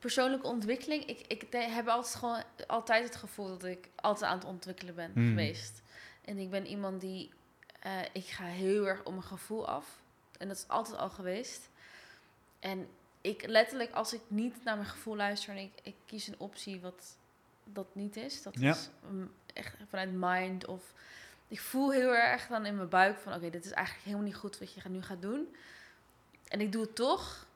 [0.00, 4.46] persoonlijke ontwikkeling, ik, ik heb altijd gewoon altijd het gevoel dat ik altijd aan het
[4.46, 5.22] ontwikkelen ben Hmm.
[5.22, 5.28] mm.
[5.28, 5.82] geweest.
[6.24, 7.30] En ik ben iemand die
[7.86, 10.00] uh, ik ga heel erg om mijn gevoel af.
[10.38, 11.68] En dat is altijd al geweest.
[12.58, 12.88] En
[13.20, 16.80] ik letterlijk, als ik niet naar mijn gevoel luister en ik, ik kies een optie
[16.80, 17.16] wat
[17.64, 18.70] dat niet is, dat Ja.
[18.70, 20.92] is um, echt vanuit mind of
[21.48, 24.36] ik voel heel erg dan in mijn buik van oké, dit is eigenlijk helemaal niet
[24.36, 25.54] goed wat je nu gaat doen.
[26.48, 27.46] En ik doe het toch,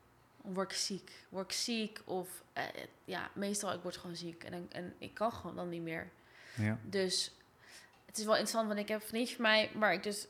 [0.53, 1.11] word ik ziek.
[1.29, 2.63] Word ik ziek of uh,
[3.05, 6.09] ja, meestal ik word gewoon ziek en, en ik kan gewoon dan niet meer.
[6.55, 6.79] Ja.
[6.83, 7.31] Dus
[8.05, 10.27] het is wel interessant, want ik heb van mij waar ik dus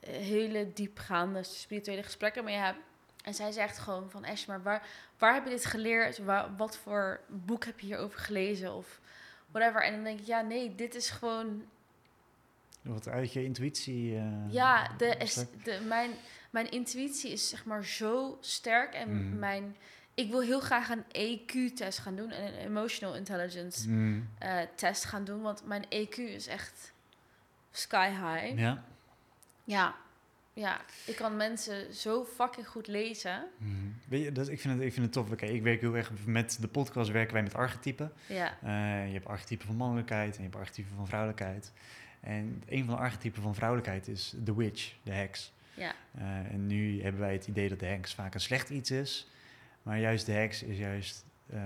[0.00, 2.76] hele diepgaande spirituele gesprekken mee heb.
[3.24, 4.86] En zij zegt gewoon van Ash, maar waar,
[5.18, 6.18] waar heb je dit geleerd?
[6.18, 8.74] Waar, wat voor boek heb je hierover gelezen?
[8.74, 9.00] Of
[9.50, 9.82] whatever.
[9.82, 11.64] En dan denk ik, ja, nee, dit is gewoon...
[12.82, 14.12] Wat uit je intuïtie...
[14.12, 16.10] Uh, ja, de, de, mijn,
[16.50, 19.38] mijn intuïtie is zeg maar zo sterk en Mhm.
[19.38, 19.76] mijn...
[20.14, 24.28] Ik wil heel graag een EQ-test gaan doen en een Emotional Intelligence Mm.
[24.38, 26.92] eh, test gaan doen, want mijn EQ is echt
[27.70, 28.58] sky high.
[28.58, 28.84] Ja.
[29.64, 29.94] Ja,
[30.52, 30.80] ja.
[31.06, 33.46] Ik kan mensen zo fucking goed lezen.
[33.56, 33.96] Mm.
[34.08, 35.30] Weet je, dat, ik, vind het, ik vind het tof.
[35.30, 38.12] Oké, ik werk heel erg met de podcast werken wij met archetypen.
[38.26, 41.72] Ja, Eh, je hebt archetypen van mannelijkheid en je hebt archetypen van vrouwelijkheid.
[42.20, 45.52] En een van de archetypen van vrouwelijkheid is de witch, de heks.
[45.80, 48.90] Ja, Eh, en nu hebben wij het idee dat de heks vaak een slecht iets
[48.90, 49.30] is.
[49.82, 51.58] Maar juist de heks is juist, eh,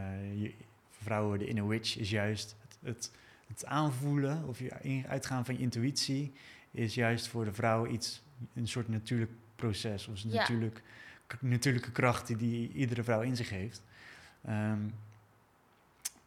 [0.91, 3.11] voor vrouwen de inner witch is juist het, het,
[3.47, 6.33] het aanvoelen of je uitgaan van je intuïtie
[6.71, 8.23] is juist voor de vrouw iets,
[8.55, 10.39] een soort natuurlijk proces of een Ja.
[10.41, 10.83] natuurlijk,
[11.41, 13.83] natuurlijke kracht die, die iedere vrouw in zich heeft.
[14.45, 14.79] Ehm,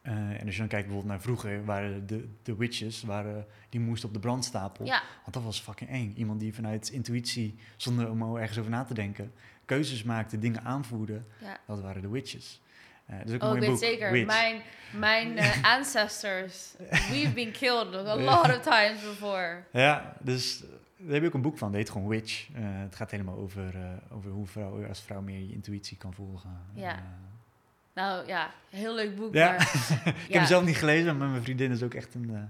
[0.08, 3.80] eh, en als je dan kijkt bijvoorbeeld naar vroeger, waren de, de witches, waren, die
[3.80, 4.86] moesten op de brandstapel.
[4.86, 6.14] ja, Want dat was fucking eng.
[6.16, 9.32] Iemand die vanuit intuïtie, zonder om er ergens over na te denken,
[9.66, 11.22] keuzes maakte, dingen aanvoerde.
[11.42, 11.58] ja.
[11.68, 12.62] Dat waren de witches.
[13.06, 13.80] Eh dus ook een Oh, ik mooi boek.
[13.80, 14.12] zeker.
[14.12, 14.26] Witch.
[14.26, 16.74] Mijn, mijn eh, ancestors,
[17.10, 19.64] we've been killed a lot of times before.
[19.72, 20.60] Ja, dus
[20.98, 21.68] daar heb je ook een boek van.
[21.68, 22.48] Dat heet gewoon Witch.
[22.54, 23.74] Het gaat helemaal over,
[24.12, 26.50] over hoe vrouw, als vrouw meer je intuïtie kan volgen.
[26.74, 27.04] Ja.
[27.98, 29.34] Nou ja, heel leuk boek.
[29.34, 29.52] Ja.
[29.52, 29.62] Maar,
[30.06, 32.42] ik heb hem zelf niet gelezen, maar mijn vriendin is ook echt een, eh,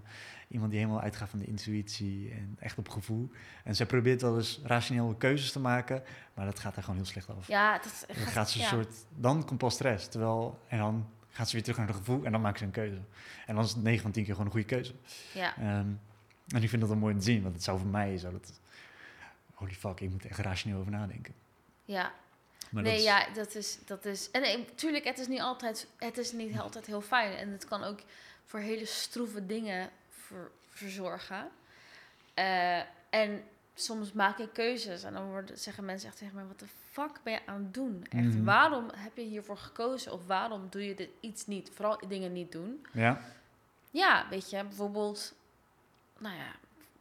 [0.48, 3.32] iemand die helemaal uitgaat van de intuïtie en echt op gevoel.
[3.64, 7.10] En zij probeert wel eens rationele keuzes te maken, maar dat gaat haar gewoon heel
[7.10, 7.48] slecht af.
[7.48, 8.70] ja, dat Dan gaat ze een ja.
[8.70, 10.08] soort, dan komt pas stress.
[10.08, 12.72] Terwijl, en dan gaat ze weer terug naar het gevoel en dan maakt ze een
[12.72, 13.00] keuze.
[13.46, 14.94] En dan is het 9 van 10 keer gewoon een goede keuze.
[15.34, 15.88] Ja, Ehm,
[16.48, 18.32] en ik vind dat wel mooi om te zien, want het zou voor mij zo
[18.32, 18.60] dat,
[19.54, 21.34] holy fuck, ik moet echt rationeel over nadenken.
[21.86, 22.12] ja.
[22.70, 24.32] Maar nee, dat is- ja, dat is, dat is...
[24.32, 27.38] En nee, tuurlijk, het is niet altijd, het is niet altijd heel fijn.
[27.38, 28.00] En het kan ook
[28.46, 31.50] voor hele stroeve dingen ver- verzorgen.
[32.34, 33.44] Eh, en
[33.76, 36.46] soms maak ik keuzes en dan worden, zeggen mensen echt tegen mij...
[36.46, 38.06] Wat de fuck ben je aan het doen?
[38.10, 38.44] Echt, Mhm.
[38.44, 40.12] waarom heb je hiervoor gekozen?
[40.14, 41.70] Of waarom doe je dit iets niet?
[41.74, 42.86] Vooral dingen niet doen.
[42.94, 43.22] Ja,
[43.92, 45.34] Ja, weet je, bijvoorbeeld...
[46.20, 46.52] Nou ja,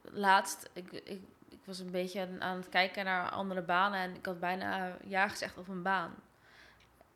[0.02, 0.68] laatst...
[0.72, 1.20] Ik, ik
[1.66, 4.00] was een beetje aan het kijken naar andere banen...
[4.00, 6.14] en ik had bijna ja gezegd op een baan.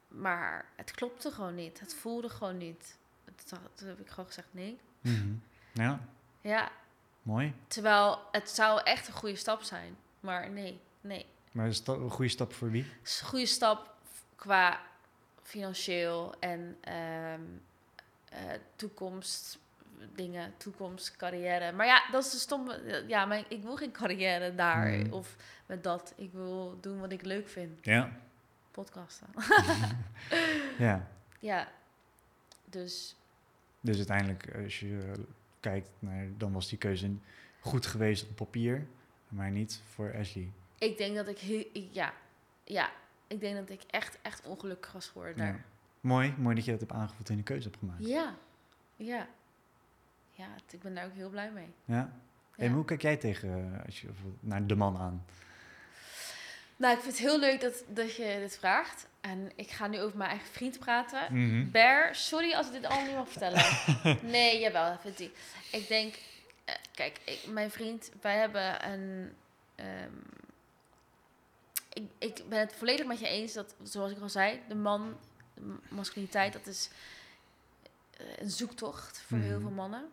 [0.08, 1.80] Maar het klopte gewoon niet.
[1.80, 2.98] Het voelde gewoon niet.
[3.74, 4.78] Toen heb ik gewoon gezegd nee.
[5.00, 5.32] Mhm.
[5.72, 6.00] ja,
[6.40, 6.70] Ja,
[7.22, 7.54] mooi.
[7.66, 9.96] terwijl het zou echt een goede stap zijn.
[10.20, 11.26] Maar nee, nee.
[11.52, 12.82] Maar is dat een goede stap voor wie?
[12.82, 13.94] Het is een goede stap
[14.36, 14.80] qua
[15.42, 17.40] financieel en ehm,
[18.24, 18.38] eh,
[18.76, 19.58] toekomst
[20.14, 21.72] dingen, toekomst, carrière.
[21.72, 23.04] Maar ja, dat is de stomme...
[23.08, 25.36] Ja, maar ik wil geen carrière daar of
[25.66, 26.12] met dat.
[26.16, 27.84] Ik wil doen wat ik leuk vind.
[27.84, 28.12] Ja.
[28.70, 29.26] Podcasten.
[30.78, 31.08] ja.
[31.40, 31.68] ja,
[32.64, 33.16] dus
[33.80, 35.18] Dus uiteindelijk, als je eh,
[35.60, 37.10] kijkt naar, dan was die keuze
[37.60, 38.86] goed geweest op papier,
[39.28, 40.50] maar niet voor Ashley.
[40.78, 41.38] ik denk dat ik...
[41.38, 42.12] heel- Ja,
[42.64, 42.90] ja,
[43.26, 45.50] ik denk dat ik echt, echt ongelukkig was geworden Ja.
[45.52, 45.64] daar.
[46.00, 48.06] Mooi, mooi dat je dat hebt aangevoeld en een keuze hebt gemaakt.
[48.06, 48.34] Ja,
[48.96, 49.28] ja.
[50.40, 51.74] Ja, ik ben daar ook heel blij mee.
[51.84, 51.94] Ja.
[52.56, 52.64] Ja.
[52.64, 54.08] En hoe kijk jij tegen, eh, als je,
[54.40, 55.24] naar de man aan?
[56.76, 59.06] Nou, ik vind het heel leuk dat, dat je dit vraagt.
[59.20, 61.70] En ik ga nu over mijn eigen vriend praten.
[61.70, 63.64] Bear, sorry als ik dit allemaal niet mag vertellen.
[64.36, 65.30] nee, jawel, vindt hij.
[65.72, 66.14] Ik denk,
[66.64, 69.32] eh, kijk, ik, mijn vriend, wij hebben een.
[69.74, 70.12] ehm,
[71.92, 75.16] ik, ik ben het volledig met je eens dat, zoals ik al zei, de man,
[75.54, 76.90] de masculiniteit, dat is
[78.16, 79.60] eh, een zoektocht voor heel Mhm.
[79.60, 80.08] veel mannen.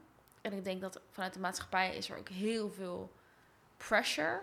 [0.52, 3.12] En ik denk dat vanuit de maatschappij is er ook heel veel
[3.78, 4.42] pressure.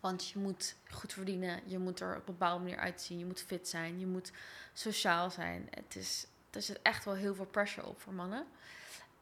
[0.00, 3.42] Want je moet goed verdienen, je moet er op een bepaalde manier uitzien, je moet
[3.42, 4.32] fit zijn, je moet
[4.72, 5.68] sociaal zijn.
[5.70, 8.46] Het is, er zit echt wel heel veel pressure op voor mannen.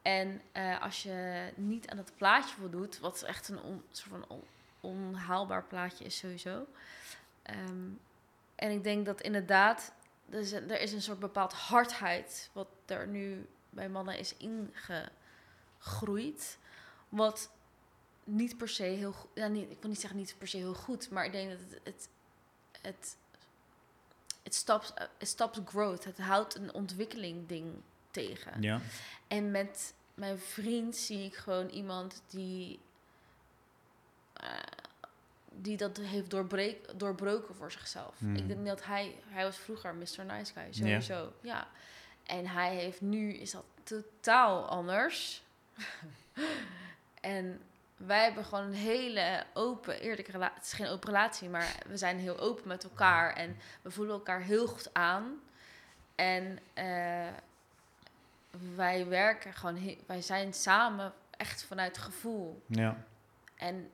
[0.01, 4.47] En eh, als je niet aan dat plaatje voldoet, wat echt een soort van on-
[4.79, 6.65] onhaalbaar plaatje is sowieso.
[7.41, 7.89] Ehm,
[8.55, 9.91] en ik denk dat inderdaad,
[10.29, 14.37] er is, een, er is een soort bepaald hardheid wat er nu bij mannen is
[15.85, 16.57] ingegroeid.
[17.09, 17.49] Wat
[18.23, 20.73] niet per se heel goed, ja, niet, ik wil niet zeggen niet per se heel
[20.73, 22.07] goed, maar ik denk dat het, het,
[22.81, 23.17] het,
[25.17, 26.03] het, stops, growth.
[26.03, 27.73] Het houdt een ontwikkeling ding
[28.11, 28.61] tegen.
[28.61, 28.81] Ja.
[29.27, 32.79] En met mijn vriend zie ik gewoon iemand die,
[34.33, 34.49] eh,
[35.49, 38.21] die dat heeft doorbreek, doorbroken voor zichzelf.
[38.21, 38.35] Mhm.
[38.35, 40.25] Ik denk dat hij, hij was vroeger Mr.
[40.25, 41.33] Nice Guy, sowieso.
[41.41, 41.67] Ja.
[42.23, 45.44] En hij heeft nu, is dat totaal anders.
[47.21, 47.61] en
[47.97, 50.55] wij hebben gewoon een hele open, eerlijke relatie.
[50.55, 53.33] Het is geen open relatie, maar we zijn heel open met elkaar.
[53.33, 55.39] En we voelen elkaar heel goed aan.
[56.15, 57.27] En eh,
[58.75, 62.61] wij werken gewoon, wij zijn samen echt vanuit gevoel.
[62.67, 63.03] Ja.
[63.55, 63.91] En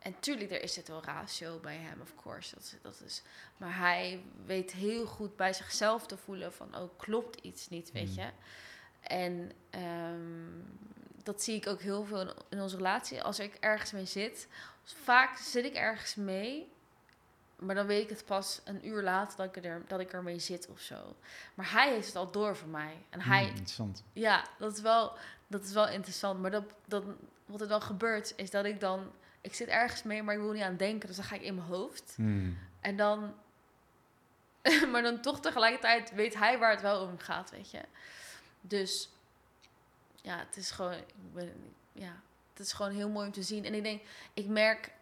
[0.00, 2.54] en tuurlijk, er is dit wel ratio bij hem, of course.
[2.54, 3.22] Dat, dat is,
[3.56, 8.08] maar hij weet heel goed bij zichzelf te voelen van, oh, klopt iets niet, weet
[8.08, 8.14] Mm.
[8.14, 8.30] je.
[9.00, 10.18] En ehm,
[11.22, 13.22] dat zie ik ook heel veel in, in onze relatie.
[13.22, 14.48] Als ik ergens mee zit,
[14.84, 16.68] vaak zit ik ergens mee,
[17.60, 20.38] maar dan weet ik het pas een uur later dat ik, er, dat ik ermee
[20.38, 21.16] zit of zo.
[21.54, 22.96] Maar hij heeft het al door voor mij.
[23.10, 24.02] En hij, Hmm, interessant.
[24.12, 25.12] ja, dat is wel,
[25.46, 26.40] dat is wel interessant.
[26.40, 27.04] Maar dat, dat,
[27.46, 29.12] wat er dan gebeurt, is dat ik dan...
[29.40, 31.06] Ik zit ergens mee, maar ik wil niet aan denken.
[31.06, 32.12] Dus dan ga ik in mijn hoofd.
[32.16, 32.58] Hmm.
[32.80, 33.34] En dan...
[34.90, 37.80] maar dan toch tegelijkertijd weet hij waar het wel om gaat, weet je.
[38.60, 39.08] Dus
[40.22, 40.96] ja, het is gewoon...
[41.92, 42.20] ja,
[42.52, 43.64] het is gewoon heel mooi om te zien.
[43.64, 44.02] En ik denk,
[44.34, 44.92] ik merk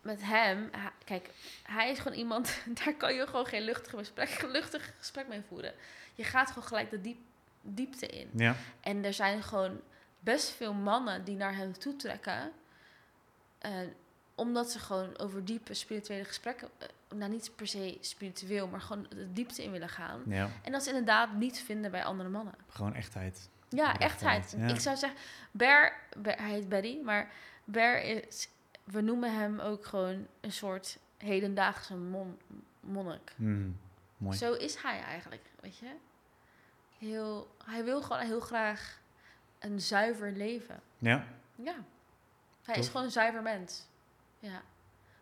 [0.00, 0.70] met hem...
[1.04, 1.30] kijk,
[1.62, 2.58] hij is gewoon iemand...
[2.84, 5.74] Daar kan je gewoon geen luchtig gesprek, luchtig gesprek mee voeren.
[6.14, 7.18] Je gaat gewoon gelijk de diep,
[7.60, 8.30] diepte in.
[8.34, 9.80] Ja, En er zijn gewoon
[10.20, 12.52] best veel mannen die naar hem toe trekken.
[13.58, 13.72] eh,
[14.34, 19.06] omdat ze gewoon over diepe spirituele gesprekken, eh, nou niet per se spiritueel, maar gewoon
[19.08, 20.22] de diepte in willen gaan.
[20.26, 22.54] ja, En dat ze inderdaad niet vinden bij andere mannen.
[22.68, 23.48] gewoon echtheid.
[23.68, 24.54] Ja, echtheid.
[24.58, 24.66] ja.
[24.66, 25.18] Ik zou zeggen,
[25.50, 27.32] Bear, Bear- hij heet Betty, maar
[27.64, 28.48] Bear is,
[28.84, 32.38] we noemen hem ook gewoon een soort hedendaagse mon,
[32.80, 33.32] monnik.
[33.36, 33.78] Hmm,
[34.16, 34.36] Mooi.
[34.36, 35.90] Zo is hij eigenlijk, weet je.
[36.98, 39.00] Heel, hij wil gewoon heel graag
[39.58, 40.80] een zuiver leven.
[40.98, 41.74] Ja, Ja.
[42.62, 43.86] Hij is gewoon een zuiver mens.
[44.38, 44.62] Ja.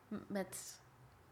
[0.08, 0.78] M- Met,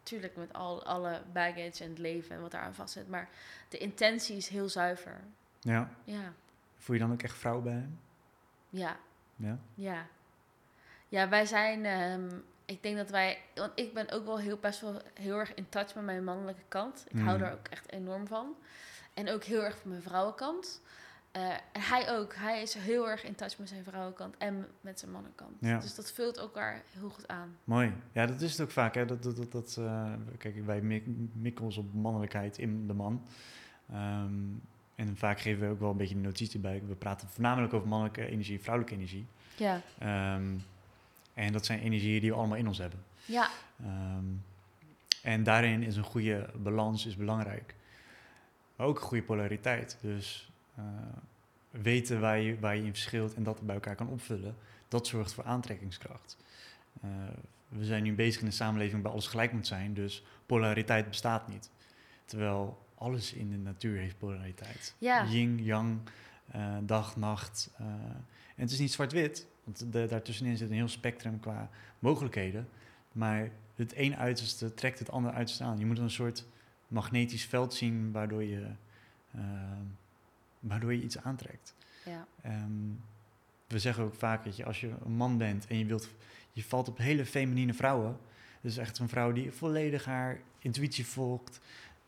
[0.03, 3.09] tuurlijk met al, alle baggage en het leven en wat daaraan vast zit.
[3.09, 3.29] Maar
[3.69, 5.21] de intentie is heel zuiver.
[5.61, 5.91] ja.
[6.05, 6.33] Ja.
[6.77, 8.01] Voel je dan ook echt vrouw bij hem?
[8.71, 8.97] Ja.
[9.37, 9.59] Ja.
[9.75, 10.07] Ja.
[11.09, 11.85] Ja, wij zijn...
[11.85, 12.29] ehm,
[12.65, 13.39] ik denk dat wij...
[13.55, 16.63] Want ik ben ook wel heel, best wel heel erg in touch met mijn mannelijke
[16.69, 17.05] kant.
[17.09, 17.47] Ik hou Mhm.
[17.47, 18.55] er ook echt enorm van.
[19.15, 20.81] En ook heel erg van mijn vrouwenkant.
[21.33, 22.35] Eh, en hij ook.
[22.35, 25.53] Hij is heel erg in touch met zijn vrouwenkant en met zijn mannenkant.
[25.61, 25.79] Ja.
[25.79, 27.57] Dus dat vult elkaar heel goed aan.
[27.65, 27.93] Mooi.
[28.13, 28.95] Ja, dat is het ook vaak.
[28.95, 29.05] Hè?
[29.05, 33.23] Dat, dat, dat, dat, eh, kijk, wij mik- mikken ons op mannelijkheid in de man.
[33.91, 34.33] Ehm,
[34.95, 36.83] en vaak geven we ook wel een beetje een notitie bij.
[36.87, 39.27] We praten voornamelijk over mannelijke energie, vrouwelijke energie.
[39.57, 39.81] Ja.
[39.99, 40.55] Ehm,
[41.35, 43.05] en dat zijn energieën die we allemaal in ons hebben.
[43.25, 43.49] Ja.
[43.81, 44.25] Ehm,
[45.23, 47.75] en daarin is een goede balans is belangrijk.
[48.77, 49.99] Maar ook een goede polariteit.
[50.01, 50.85] Dus eh,
[51.71, 54.57] weten waar je, waar je in verschilt en dat bij elkaar kan opvullen,
[54.89, 56.37] dat zorgt voor aantrekkingskracht.
[57.01, 57.11] Eh,
[57.69, 61.49] we zijn nu bezig in een samenleving waar alles gelijk moet zijn, dus polariteit bestaat
[61.49, 61.71] niet.
[62.25, 64.95] Terwijl alles in de natuur heeft polariteit.
[64.99, 65.25] Ja.
[65.25, 65.99] Yin, yang,
[66.51, 67.71] eh, dag, nacht.
[68.57, 72.69] en het is niet zwart-wit, want de, daartussenin zit een heel spectrum qua mogelijkheden.
[73.13, 75.79] Maar het een uiterste trekt het andere uiterste aan.
[75.79, 76.45] Je moet een soort
[76.89, 78.67] magnetisch veld zien waardoor je,
[80.63, 81.75] waardoor je iets aantrekt.
[82.05, 82.27] Ja.
[82.43, 82.71] Ehm,
[83.67, 86.09] we zeggen ook vaak dat je als je een man bent en je, wilt,
[86.53, 88.17] je valt op hele feminine vrouwen.
[88.61, 91.61] Dus echt een vrouw die volledig haar intuïtie volgt.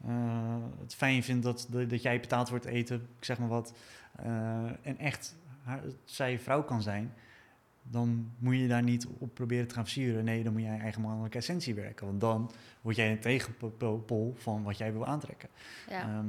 [0.05, 3.75] eh, het fijn vindt dat, dat, jij betaald wordt eten, ik zeg maar wat.
[4.17, 7.15] eh, en echt haar, zij vrouw kan zijn.
[7.83, 10.25] Dan moet je daar niet op proberen te gaan versieren.
[10.25, 12.07] Nee, dan moet jij eigen mannelijke essentie werken.
[12.07, 12.51] Want dan
[12.81, 15.49] word jij een tegenpol van wat jij wil aantrekken.
[15.89, 16.01] Ja.
[16.01, 16.27] Ehm,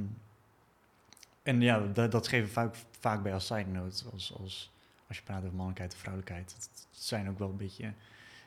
[1.46, 4.04] en ja, dat, dat geven we vaak, vaak bij als side note.
[4.12, 4.72] Als, als,
[5.08, 6.52] als je praat over mannelijkheid of vrouwelijkheid.
[6.54, 7.92] Het, het zijn ook wel een beetje...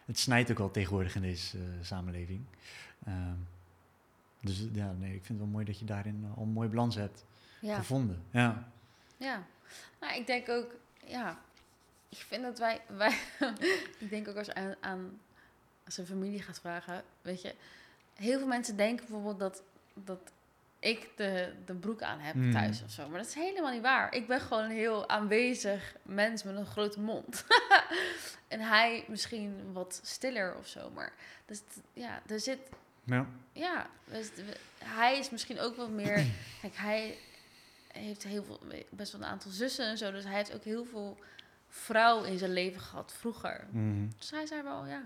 [0.05, 2.45] Het snijdt ook wel tegenwoordig in deze eh, samenleving.
[3.05, 3.35] Ehm,
[4.41, 6.95] dus ja, nee, ik vind het wel mooi dat je daarin al een mooie balans
[6.95, 7.25] hebt
[7.61, 7.77] ja.
[7.77, 8.23] gevonden.
[8.31, 8.71] Ja.
[9.17, 9.45] Ja,
[9.99, 10.75] nou, ik denk ook,
[11.05, 11.39] ja,
[12.09, 13.17] ik vind dat wij, wij
[13.99, 15.19] ik denk ook als aan
[15.85, 17.55] als een familie gaat vragen, weet je,
[18.13, 20.31] heel veel mensen denken bijvoorbeeld dat, dat
[20.79, 22.51] ik de, de broek aan heb Mm.
[22.51, 24.13] thuis of zo, maar dat is helemaal niet waar.
[24.13, 27.45] Ik ben gewoon een heel aanwezig mens met een grote mond.
[28.47, 31.13] en hij misschien wat stiller of zo, maar
[31.45, 31.61] dus,
[31.93, 32.59] ja, er zit,
[33.03, 33.25] ja.
[33.51, 34.29] ja, dus
[34.83, 36.25] hij is misschien ook wat meer.
[36.61, 37.17] Kijk, hij
[37.93, 38.59] heeft heel veel,
[38.89, 40.11] best wel een aantal zussen en zo.
[40.11, 41.17] Dus hij heeft ook heel veel
[41.67, 43.67] vrouw in zijn leven gehad vroeger.
[43.71, 44.07] Mhm.
[44.17, 45.01] Dus hij zei wel, ja.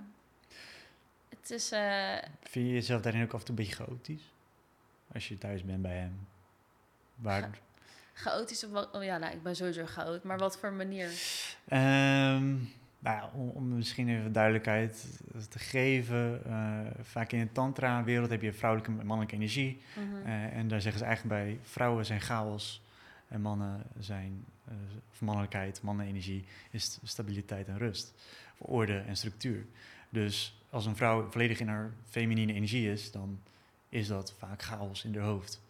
[1.39, 1.71] Het is.
[1.71, 4.31] eh, Vind je jezelf daarin ook af en toe een beetje chaotisch?
[5.13, 6.27] Als je thuis bent bij hem.
[7.15, 7.49] Waar,
[8.13, 8.63] chaotisch.
[8.63, 10.23] Of wat, oh ja, nou, ik ben sowieso chaot.
[10.23, 11.09] Maar wat voor manier?
[11.67, 12.51] Ehm,
[12.99, 16.41] nou ja, om, om misschien even duidelijkheid te geven.
[16.45, 19.81] eh, vaak in de tantra-wereld heb je vrouwelijke en mannelijke energie.
[19.95, 20.25] Mhm.
[20.27, 22.81] Eh, en daar zeggen ze eigenlijk bij, vrouwen zijn chaos
[23.27, 24.45] en mannen zijn,
[25.11, 28.13] of mannelijkheid, mannenenergie is st- stabiliteit en rust.
[28.57, 29.65] Of orde en structuur.
[30.09, 33.39] Dus als een vrouw volledig in haar feminine energie is, dan
[33.93, 35.61] is dat vaak chaos in haar hoofd.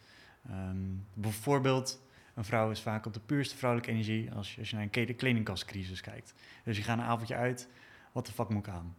[0.50, 0.78] Ehm,
[1.14, 2.02] bijvoorbeeld,
[2.34, 4.90] een vrouw is vaak op de puurste vrouwelijke energie als je, als je naar een
[4.90, 6.34] kle- kledingkastcrisis kijkt.
[6.64, 7.68] Dus je gaat een avondje uit,
[8.12, 8.96] wat de fuck moet ik aan?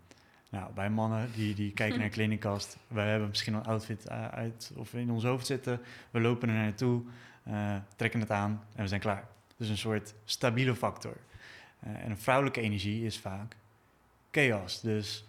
[0.50, 2.76] Nou, bij mannen die, die kijken naar een kledingkast.
[2.88, 5.80] We hebben misschien een outfit uh, uit of in ons hoofd zitten.
[6.10, 7.02] We lopen er naartoe,
[7.48, 9.28] uh, trekken het aan en we zijn klaar.
[9.56, 11.16] Dus een soort stabiele factor.
[11.86, 13.56] Uh, en een vrouwelijke energie is vaak
[14.30, 14.80] chaos.
[14.80, 15.24] Dus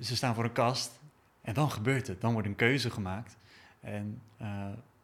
[0.00, 1.02] ze staan voor een kast
[1.44, 2.20] en dan gebeurt het.
[2.20, 3.36] Dan wordt een keuze gemaakt.
[3.80, 4.20] En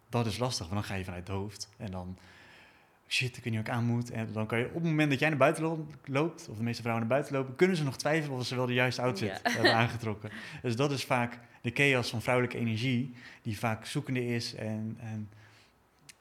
[0.08, 1.68] dat is lastig, want dan ga je vanuit het hoofd.
[1.76, 2.16] En dan
[3.10, 4.10] shit, ik weet niet wat ik aan moet.
[4.10, 6.82] En dan kan je op het moment dat jij naar buiten loopt, of de meeste
[6.82, 9.74] vrouwen naar buiten lopen, kunnen ze nog twijfelen of ze wel de juiste outfit hebben
[9.82, 10.30] aangetrokken.
[10.62, 15.28] Dus dat is vaak de chaos van vrouwelijke energie, die vaak zoekende is en, en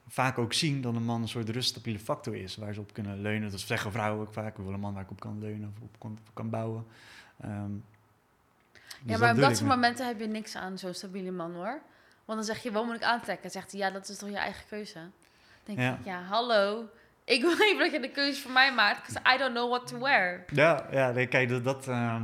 [0.08, 3.20] vaak ook zien dat een man een soort ruststabiele factor is, waar ze op kunnen
[3.20, 3.50] leunen.
[3.50, 5.82] Dat zeggen vrouwen ook vaak, ik wil een man waar ik op kan leunen of
[5.82, 6.84] op kan, kan bouwen.
[7.44, 7.84] Um,
[9.06, 11.80] ja, maar op dat soort momenten heb je niks aan zo'n stabiele man hoor.
[12.24, 13.50] Want dan zeg je, wat moet ik aantrekken?
[13.50, 14.98] zegt hij, ja, dat is toch je eigen keuze?
[15.64, 15.92] denk ja.
[15.92, 16.88] ik, ja, hallo.
[17.24, 19.86] Ik wil even dat je de keuze voor mij maakt, because I don't know what
[19.86, 20.44] to wear.
[20.52, 22.22] Ja, ja nee, kijk, dat, dat, uh,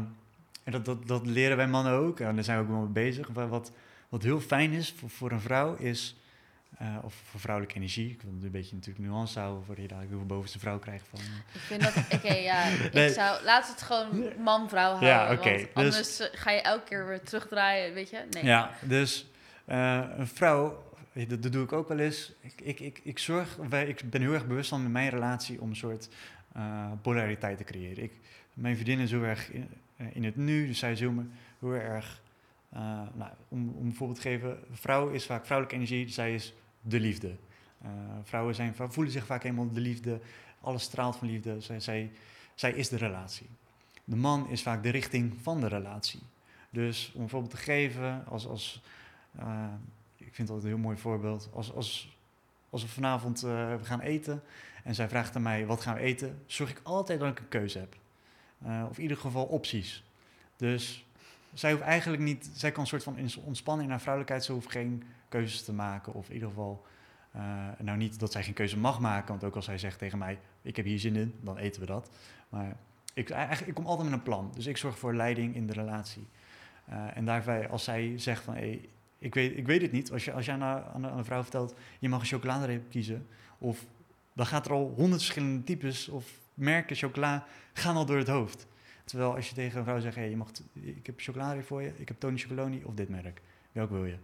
[0.65, 2.21] dat, dat, dat leren wij mannen ook.
[2.21, 3.29] En daar zijn we ook wel mee bezig.
[3.29, 3.73] Wat,
[4.09, 6.17] wat heel fijn is voor, voor een vrouw is...
[6.83, 8.11] Uh, of voor vrouwelijke energie.
[8.11, 11.21] Ik wil een beetje natuurlijk nuance houden voor je dadelijk heel bovenste vrouw krijgt van.
[11.53, 11.97] Ik vind dat.
[12.13, 12.65] Oké, ja.
[13.05, 13.45] Ik zou.
[13.45, 15.09] Laat het gewoon man-vrouw houden.
[15.09, 15.41] Ja, oké.
[15.41, 18.25] Okay, dus, anders eh, ga je elke keer weer terugdraaien, weet je?
[18.31, 18.45] Nee.
[18.45, 19.27] Ja, dus
[19.69, 22.33] uh, een vrouw dat, dat, doe ik ook wel eens.
[22.41, 25.61] Ik, ik, ik, ik, zorg, wij, ik ben heel erg bewust van in mijn relatie
[25.61, 26.09] om een soort
[26.57, 28.03] uh, polariteit te creëren.
[28.03, 28.13] Ik,
[28.55, 31.25] mijn vriendin is heel erg in, eh, in het nu, dus zij is heel,
[31.59, 32.25] heel erg.
[33.15, 36.55] Nou, om, om een voorbeeld te geven, vrouw is vaak vrouwelijke energie, zij is
[36.89, 37.37] de liefde.
[37.85, 37.91] Uh,
[38.23, 40.21] vrouwen zijn, voelen zich vaak helemaal de liefde,
[40.61, 42.11] alles straalt van liefde, zij, zij,
[42.55, 43.47] zij is de relatie.
[44.05, 46.21] De man is vaak de richting van de relatie.
[46.71, 48.83] Dus om een voorbeeld te geven, als, als
[50.37, 51.49] vind dat een heel mooi voorbeeld.
[51.53, 52.17] Als, als,
[52.71, 54.43] als we vanavond we gaan eten
[54.85, 57.49] en zij vraagt aan mij wat gaan we eten, zorg ik altijd dat ik een
[57.49, 57.97] keuze heb.
[58.91, 60.05] Of in ieder geval opties.
[60.57, 61.06] Dus
[61.59, 64.71] zij hoeft eigenlijk niet, zij kan een soort van ontspannen in haar vrouwelijkheid, ze hoeft
[64.71, 66.15] geen keuzes te maken.
[66.15, 66.87] Of in ieder geval,
[67.37, 67.43] uh,
[67.79, 70.39] nou niet dat zij geen keuze mag maken, want ook als zij zegt tegen mij,
[70.63, 72.11] ik heb hier zin in, dan eten we dat.
[72.49, 72.77] Maar
[73.15, 75.73] ik, eigenlijk, ik kom altijd met een plan, dus ik zorg voor leiding in de
[75.73, 76.27] relatie.
[77.15, 78.89] en daarbij, als zij zegt van, hey,
[79.19, 80.13] ik weet, ik weet het niet.
[80.13, 83.27] Als je, als aan, aan, een vrouw vertelt, je mag een chocoladereep kiezen.
[83.59, 83.85] Of
[84.33, 88.67] dan gaat er al honderd verschillende types of merken chocola gaan al door het hoofd.
[89.07, 91.93] Terwijl als je tegen een vrouw zegt, hey, je mag ik heb chocoladereep voor je,
[91.97, 93.43] ik heb Tony Chocoloni of dit merk.
[93.73, 94.17] Welk wil je?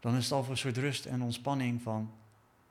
[0.00, 2.12] Dan is het al voor een soort rust en ontspanning van,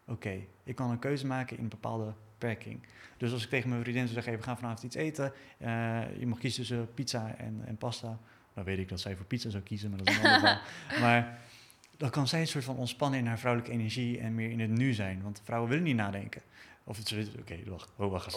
[0.06, 2.80] oké, ik kan een keuze maken in een bepaalde beperking.
[3.18, 5.34] Dus als ik tegen mijn vriendin zou zeggen, hey, we gaan vanavond iets eten.
[5.58, 8.20] Uh, je mag kiezen tussen pizza en, en pasta
[8.58, 10.62] dan weet ik dat zij voor pizza zou kiezen, maar dat is een ander verhaal.
[11.02, 11.40] Maar
[11.98, 14.70] dan kan zij een soort van ontspannen in haar vrouwelijke energie en meer in het
[14.70, 15.22] nu zijn.
[15.22, 16.42] Want vrouwen willen niet nadenken.
[16.90, 18.36] Of het oké, okay, wacht, oh, wacht eens.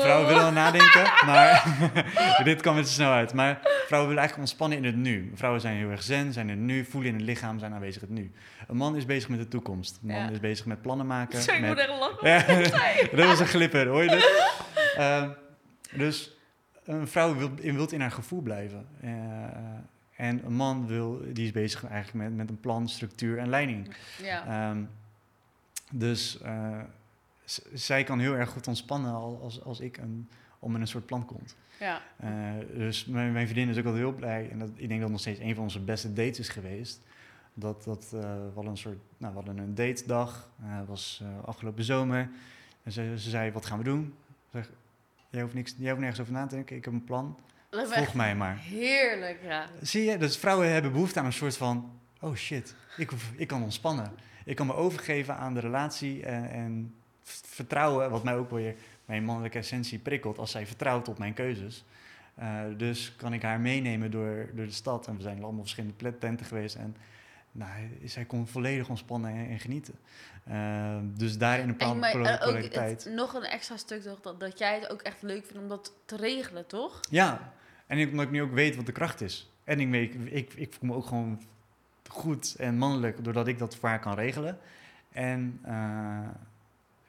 [0.00, 1.64] Vrouwen willen wel nadenken, maar
[2.44, 3.32] dit kan met te snel uit.
[3.34, 5.32] Maar vrouwen willen eigenlijk ontspannen in het nu.
[5.34, 8.10] Vrouwen zijn heel erg zen, zijn er nu, voelen in het lichaam, zijn aanwezig het
[8.10, 8.32] nu.
[8.68, 9.98] Een man is bezig met de toekomst.
[10.02, 11.42] Een man is bezig met plannen maken.
[11.42, 11.78] Sorry, met...
[11.78, 13.16] ik moet echt lachen.
[13.16, 14.54] dat was een glipper, hoor je dat?
[14.98, 15.28] Uh,
[15.92, 16.36] dus
[16.84, 18.86] een vrouw wil, wil in haar gevoel blijven.
[19.04, 19.10] Uh,
[20.16, 23.96] en een man wil, die is bezig eigenlijk met, met een plan, structuur en leiding.
[24.22, 24.70] Ja.
[24.70, 24.90] Um,
[25.90, 26.78] dus uh,
[27.72, 30.28] zij kan heel erg goed ontspannen als, als ik een,
[30.58, 31.56] om met een soort plan komt.
[31.80, 32.02] Ja.
[32.24, 32.30] Uh,
[32.74, 34.48] dus mijn, mijn, vriendin is ook al heel blij.
[34.50, 37.00] En dat, ik denk dat het nog steeds een van onze beste dates is geweest.
[37.54, 40.50] Dat, dat uh, we hadden een soort, nou, we hadden een date dag.
[40.78, 42.30] Dat was afgelopen zomer.
[42.82, 44.14] En ze, ze zei, wat gaan we doen?
[44.52, 44.70] zeg,
[45.30, 46.76] Jij hoeft, niks, jij hoeft nergens over na te denken.
[46.76, 47.38] Ik heb een plan.
[47.70, 48.58] Volg mij maar.
[48.58, 49.66] Heerlijk, ja.
[49.80, 50.18] Zie je?
[50.18, 52.00] Dus vrouwen hebben behoefte aan een soort van...
[52.20, 54.12] Oh shit, ik, ik kan ontspannen.
[54.44, 58.10] Ik kan me overgeven aan de relatie en, en vertrouwen...
[58.10, 60.38] wat mij ook weer mijn mannelijke essentie prikkelt...
[60.38, 61.84] als zij vertrouwt op mijn keuzes.
[62.40, 65.06] Uh, dus kan ik haar meenemen door, door de stad.
[65.06, 66.74] En we zijn allemaal verschillende tenten geweest.
[66.74, 66.96] En
[67.52, 67.70] nou,
[68.04, 69.94] zij kon volledig ontspannen en, en genieten.
[70.50, 73.10] Uh, dus daarin een bepaalde polariteit.
[73.14, 75.92] Nog een extra stuk toch, dat, dat jij het ook echt leuk vindt om dat
[76.04, 77.00] te regelen, toch?
[77.10, 77.52] Ja,
[77.86, 79.50] en ik, omdat ik nu ook weet wat de kracht is.
[79.64, 81.42] En ik, weet, ik, ik voel me ook gewoon
[82.08, 84.58] goed en mannelijk doordat ik dat voor haar kan regelen.
[85.12, 86.28] En uh,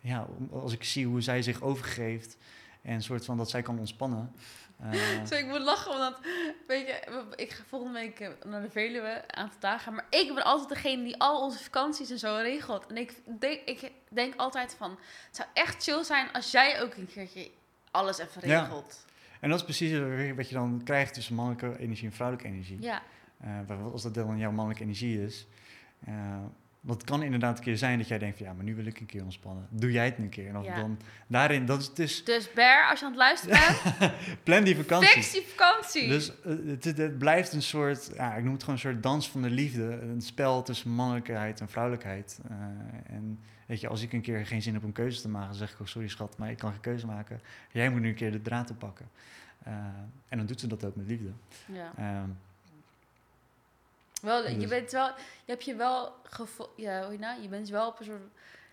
[0.02, 2.38] ja, als ik zie hoe zij zich overgeeft
[2.82, 4.32] en een soort van dat zij kan ontspannen.
[4.94, 6.20] Uh, ik moet lachen, omdat,
[6.68, 9.94] weet je, ik ga volgende week eh, naar de Veluwe, een aantal dagen.
[9.94, 12.88] Maar ik ben altijd degene die al onze vakanties en zo regelt.
[12.88, 14.92] En ik denk, ik denk altijd van,
[15.28, 17.52] het zou echt chill zijn als jij ook een keertje
[17.92, 19.04] alles even regelt.
[19.06, 19.12] Ja.
[19.40, 20.00] En dat is precies
[20.36, 22.82] wat je dan krijgt tussen mannelijke energie en vrouwelijke energie.
[22.82, 23.02] Ja.
[23.70, 25.48] Uh, als dat deel van jouw mannelijke energie is,
[26.08, 26.36] uh,
[26.82, 28.86] Want het kan inderdaad een keer zijn dat jij denkt van ja, maar nu wil
[28.86, 29.68] ik een keer ontspannen.
[29.70, 30.56] Doe jij het een keer.
[30.56, 30.76] En Ja.
[30.76, 33.60] dan daarin, dat is, het is, Dus Bear, als je aan het luisteren
[34.00, 34.14] bent,
[34.44, 35.10] plan die vakantie.
[35.10, 36.08] fix die vakantie.
[36.08, 36.54] Dus eh,
[36.96, 39.84] het, blijft een soort, ja, ik noem het gewoon een soort dans van de liefde.
[40.02, 42.40] Een spel tussen mannelijkheid en vrouwelijkheid.
[42.50, 42.56] Eh,
[43.16, 45.72] en weet je, als ik een keer geen zin heb om keuze te maken, zeg
[45.72, 47.42] ik ook sorry schat, maar ik kan geen keuze maken.
[47.72, 49.10] Jij moet nu een keer de draad oppakken.
[49.64, 49.74] Eh,
[50.28, 51.32] en dan doet ze dat ook met liefde.
[51.66, 51.94] ja.
[51.98, 52.30] Ehm,
[54.22, 57.48] Wel, je Dus- bent wel, je hebt je wel gevo- ja, hoe je nou, je
[57.48, 58.22] bent wel op een soort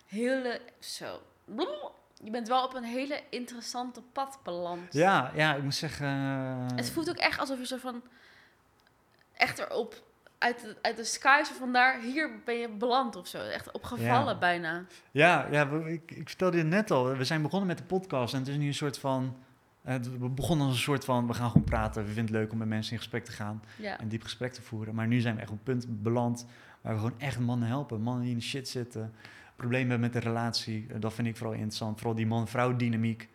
[0.05, 1.21] hele, zo,
[2.23, 4.93] je bent wel op een hele interessante pad beland.
[4.93, 6.07] ja, ja, ik moet zeggen.
[6.07, 8.01] eh, Het voelt ook echt alsof je zo van,
[9.33, 10.03] echt erop,
[10.37, 13.37] uit de, uit de sky, zo van daar, hier ben je beland of zo.
[13.37, 14.39] Echt opgevallen Ja.
[14.39, 14.85] bijna.
[15.11, 17.05] Ja, ja ik, ik vertelde je net al.
[17.17, 19.37] We zijn begonnen met de podcast en het is nu een soort van.
[19.93, 21.27] Het we begonnen als een soort van.
[21.27, 22.01] We gaan gewoon praten.
[22.01, 23.63] We vinden het leuk om met mensen in gesprek te gaan.
[23.75, 23.99] Ja.
[23.99, 24.95] En diep gesprek te voeren.
[24.95, 26.45] Maar nu zijn we echt op een punt beland.
[26.81, 28.01] waar we gewoon echt mannen helpen.
[28.01, 29.13] Mannen die in de shit zitten.
[29.55, 30.85] Problemen hebben met de relatie.
[30.89, 31.97] Eh, Dat vind ik vooral interessant.
[31.97, 33.29] Vooral die man-vrouw dynamiek.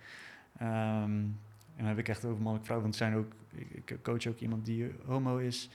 [0.58, 1.36] Ehm, en
[1.76, 2.80] dan heb ik echt over mannelijk-vrouw.
[2.80, 3.32] Want zijn ook.
[3.54, 5.68] Ik, ik coach ook iemand die eh, homo is.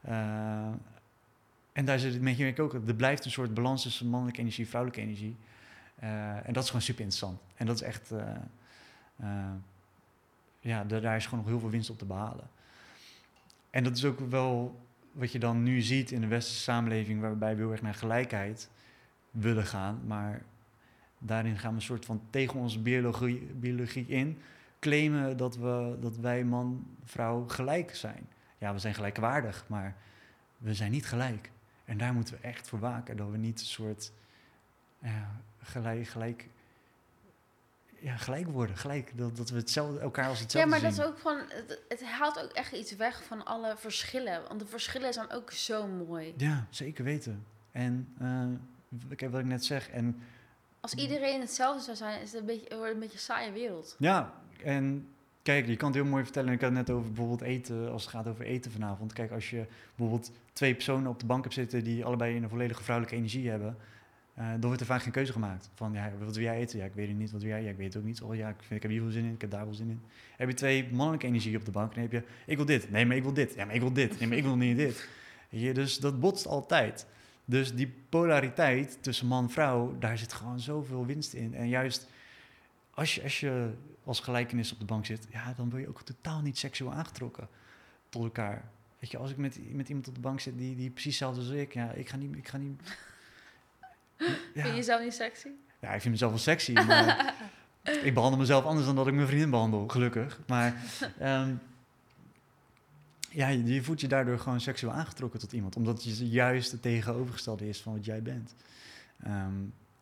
[0.00, 0.66] Eh,
[1.72, 2.74] en daar zit het met je ook.
[2.74, 5.36] Er blijft een soort balans tussen mannelijke energie en vrouwelijke energie.
[5.94, 7.40] Eh, en dat is gewoon super interessant.
[7.54, 8.10] En dat is echt.
[8.10, 8.34] eh,
[9.16, 9.50] eh,
[10.62, 12.50] ja, daar, is gewoon nog heel veel winst op te behalen.
[13.70, 14.80] En dat is ook wel
[15.12, 18.70] wat je dan nu ziet in de westerse samenleving, waarbij we heel erg naar gelijkheid
[19.30, 20.00] willen gaan.
[20.06, 20.42] Maar
[21.18, 24.38] daarin gaan we een soort van tegen onze biologie, biologie in
[24.80, 28.28] claimen dat, we, dat wij man, vrouw gelijk zijn.
[28.58, 29.96] Ja, we zijn gelijkwaardig, maar
[30.58, 31.50] we zijn niet gelijk.
[31.84, 34.12] En daar moeten we echt voor waken, dat we niet een soort
[35.58, 36.48] gelijk, gelijk,
[38.02, 38.76] ja, gelijk worden.
[38.76, 41.80] Gelijk, dat, dat we hetzelfde, elkaar als Ja, hetzelfde maar dat is ook van, het,
[41.88, 44.42] het haalt ook echt iets weg van alle verschillen.
[44.48, 46.34] Want de verschillen zijn ook zo mooi.
[46.36, 47.46] Ja, zeker weten.
[47.70, 49.90] En eh, kijk wat ik net zeg.
[49.90, 50.20] En
[50.80, 53.96] Als iedereen hetzelfde zou zijn, is het een beetje, wordt een beetje een saaie wereld.
[53.98, 54.32] ja,
[54.64, 55.08] en
[55.42, 56.52] kijk, je kan het heel mooi vertellen.
[56.52, 59.12] Ik had het net over bijvoorbeeld eten, als het gaat over eten vanavond.
[59.12, 62.82] Kijk, als je bijvoorbeeld twee personen op de bank hebt zitten die allebei een volledige
[62.82, 63.76] vrouwelijke energie hebben,
[64.34, 65.70] eh, dan wordt er vaak geen keuze gemaakt.
[65.74, 66.78] Van, ja, wat wil jij eten?
[66.78, 67.30] Ja, ik weet het niet.
[67.30, 67.62] Wat wil jij?
[67.62, 68.22] Ja, ik weet het ook niet.
[68.22, 69.88] Oh ja, ik, vind, ik heb hier veel zin in, ik heb daar wel zin
[69.88, 70.00] in.
[70.36, 72.90] Heb je twee mannelijke energie op de bank, dan heb je, ik wil dit.
[72.90, 73.54] Nee, maar ik wil dit.
[73.54, 74.18] Ja, maar ik wil dit.
[74.18, 75.08] Nee, maar ik wil niet dit.
[75.48, 77.06] Je, dus dat botst altijd.
[77.44, 81.54] Dus die polariteit tussen man en vrouw, daar zit gewoon zoveel winst in.
[81.54, 82.08] En juist
[82.94, 83.70] als je als, je
[84.04, 87.48] als gelijkenis op de bank zit, ja, dan word je ook totaal niet seksueel aangetrokken
[88.08, 88.70] tot elkaar.
[88.98, 91.40] Weet je, als ik met, met iemand op de bank zit die, die precies hetzelfde
[91.40, 92.36] als ik, ja, ik ga niet...
[92.36, 92.80] Ik ga niet
[94.54, 95.48] Vind je jezelf niet sexy?
[95.80, 97.34] ja, ik vind mezelf wel sexy, maar
[98.02, 100.40] ik behandel mezelf anders dan dat ik mijn vriendin behandel, gelukkig.
[100.46, 100.74] Maar
[101.18, 101.54] ehm,
[103.30, 106.82] ja, je, je voelt je daardoor gewoon seksueel aangetrokken tot iemand, omdat je juist het
[106.82, 108.54] tegenovergestelde is van wat jij bent.
[109.24, 109.54] Ehm,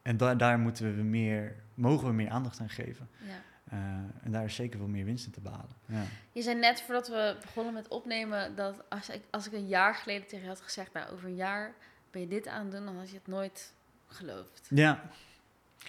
[0.03, 3.09] en da- daar moeten we meer, mogen we meer aandacht aan geven.
[3.27, 3.43] Ja.
[3.71, 3.79] Eh,
[4.25, 5.77] en daar is zeker wel meer winst in te behalen.
[5.87, 6.03] Ja.
[6.33, 9.95] Je zei net voordat we begonnen met opnemen dat als ik, als ik een jaar
[9.95, 11.75] geleden tegen je had gezegd, nou over een jaar
[12.11, 13.73] ben je dit aan het doen, dan had je het nooit
[14.11, 14.67] geloofd.
[14.69, 15.03] Ja,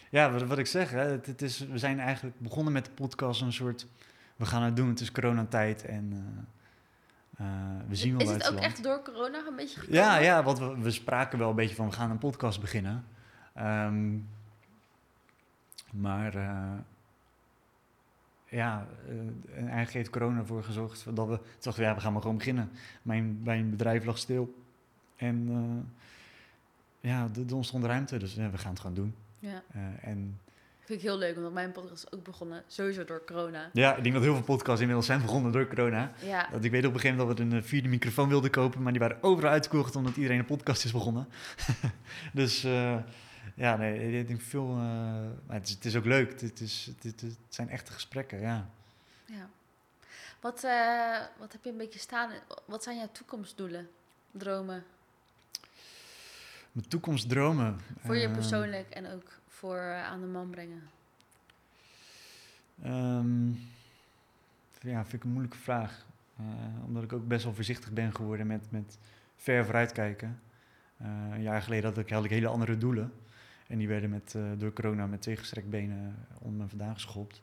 [0.09, 2.91] ja wat, wat ik zeg, hè, het, het is, we zijn eigenlijk begonnen met de
[2.91, 3.87] podcast een soort...
[4.35, 6.11] We gaan het doen, het is coronatijd en
[7.37, 10.01] eh, eh, we zien wel Is het ook echt door corona een beetje gekomen?
[10.01, 13.05] Ja, ja, want we, we spraken wel een beetje van we gaan een podcast beginnen.
[13.53, 14.17] Ehm,
[15.91, 16.71] maar eh,
[18.45, 18.87] ja,
[19.55, 22.37] en eigenlijk heeft corona ervoor gezorgd dat we dachten, we, ja, we gaan maar gewoon
[22.37, 22.71] beginnen.
[23.01, 24.63] Mijn, mijn bedrijf lag stil.
[25.15, 25.47] En
[27.01, 29.15] ja, er ontstond ruimte, dus ja, we gaan het gewoon doen.
[29.39, 30.39] Ja, Eh, en
[30.79, 33.69] vind ik heel leuk, omdat mijn podcast is ook begonnen, sowieso door corona.
[33.73, 36.11] ja, ik denk dat heel veel podcasts inmiddels zijn begonnen door corona.
[36.19, 38.51] Ja, Dat ik weet op een gegeven moment dat we een eh, vierde microfoon wilden
[38.51, 41.27] kopen, maar die waren overal uitgekocht omdat iedereen een podcast is begonnen.
[42.33, 42.97] dus eh,
[43.55, 44.65] ja, nee, ik denk veel.
[44.65, 46.41] maar het, is, het is ook leuk.
[46.41, 48.69] Het, is, het, zijn echte gesprekken, ja.
[49.25, 49.49] ja.
[50.39, 50.61] Wat,
[51.37, 52.31] wat heb je een beetje staan?
[52.65, 53.89] Wat zijn jouw toekomstdoelen,
[54.31, 54.83] dromen?
[56.71, 57.79] Mijn toekomstdromen.
[57.99, 60.81] Voor je ehm, persoonlijk en ook voor eh, aan de man brengen.
[62.83, 63.49] ehm,
[64.79, 66.05] ja, vind ik een moeilijke vraag.
[66.37, 66.45] Eh,
[66.85, 68.97] omdat ik ook best wel voorzichtig ben geworden met, met
[69.35, 70.41] ver vooruitkijken.
[70.97, 73.13] Eh, een jaar geleden had ik, had ik hele andere doelen.
[73.67, 77.41] En die werden met, door corona met twee gestrekt benen om me vandaan geschopt.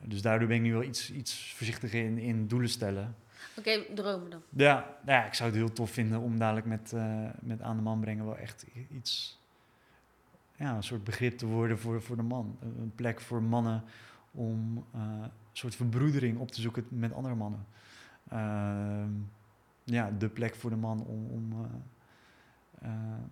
[0.00, 3.16] Dus daardoor ben ik nu wel iets, iets voorzichtiger in, in doelen stellen.
[3.56, 4.42] Oké, dromen dan.
[4.48, 4.74] Ja,
[5.04, 7.82] nou ja, ik zou het heel tof vinden om dadelijk met, eh, met aan de
[7.82, 9.40] man brengen wel echt iets,
[10.56, 12.56] ja, een soort begrip te worden voor, voor de man.
[12.60, 13.84] Een een plek voor mannen
[14.30, 17.66] om eh, een soort verbroedering op te zoeken met andere mannen.
[18.28, 19.10] Ehm,
[19.84, 23.22] ja, de plek voor de man om, om eh, eh,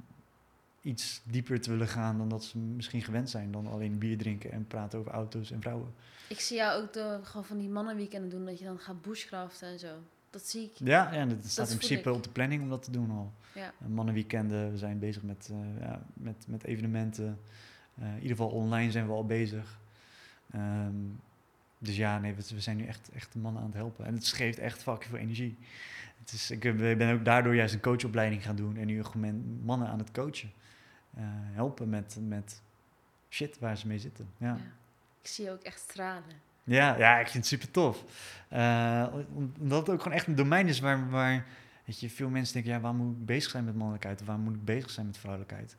[0.87, 3.53] iets dieper te willen gaan dan dat ze misschien gewend zijn.
[3.53, 5.95] Dan alleen bier drinken en praten over auto's en vrouwen.
[6.29, 9.69] Ik zie jou ook de, gewoon van die mannenweekenden doen, dat je dan gaat bushcraften
[9.69, 9.95] en zo.
[10.31, 10.71] Dat zie ik.
[10.75, 12.15] Ja, ja dat staat in principe ik.
[12.15, 13.33] op de planning om dat te doen al.
[13.55, 13.73] Ja.
[13.83, 17.39] Uh, mannenweekenden, we zijn bezig met, eh, ja, met, met evenementen.
[17.95, 19.79] Eh, in ieder geval online zijn we al bezig.
[20.51, 20.95] Ehm,
[21.79, 24.07] dus ja, nee, we, we zijn nu echt, echt de mannen aan het helpen.
[24.07, 25.57] En het geeft echt fucking veel energie.
[26.21, 28.77] Het is, ik ben ook daardoor juist een coachopleiding gaan doen.
[28.77, 30.51] En nu men- mannen aan het coachen.
[31.17, 32.63] Eh, helpen met, met
[33.29, 34.29] shit waar ze mee zitten.
[34.39, 34.47] Ja.
[34.47, 34.57] Ja.
[35.21, 36.45] Ik zie je ook echt stralen.
[36.65, 38.05] Ja, ja, ik vind het super tof.
[38.49, 41.47] Eh, om- omdat het ook gewoon echt een domein is waar, waar
[41.85, 44.39] weet je, veel mensen denken, ja, waar moet ik bezig zijn met mannelijkheid of waar
[44.39, 45.77] moet ik bezig zijn met vrouwelijkheid?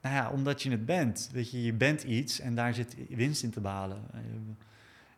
[0.00, 1.28] Nou ja, omdat je het bent.
[1.32, 4.02] Weet je, je bent iets en daar zit winst in te behalen.
[4.12, 4.18] Eh,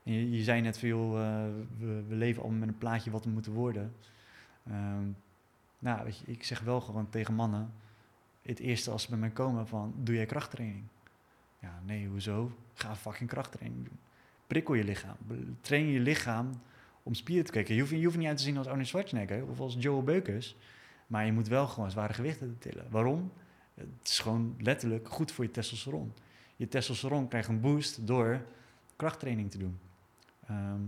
[0.02, 3.30] en je, je zei net veel, we, we leven allemaal met een plaatje wat we
[3.30, 3.94] moeten worden.
[4.66, 5.04] Ehm,
[5.78, 7.72] nou, weet je, ik zeg wel gewoon tegen mannen,
[8.46, 10.84] het eerste als ze bij mij komen van, doe jij krachttraining?
[11.58, 12.52] Ja, nee, hoezo?
[12.74, 13.98] Ga fucking krachttraining doen
[14.46, 15.16] prikkel je lichaam.
[15.60, 16.60] Train je lichaam
[17.02, 17.74] om spieren te kijken.
[17.74, 20.56] Je hoeft, je niet uit te zien als Arnold Schwarzenegger of als Joe Beukers.
[21.06, 22.86] Maar je moet wel gewoon zware gewichten tillen.
[22.90, 23.32] Waarom?
[23.74, 26.12] Het is gewoon letterlijk goed voor je testosteron.
[26.56, 28.44] Je testosteron krijgt een boost door
[28.96, 29.78] krachttraining te doen.
[30.46, 30.80] Ehm,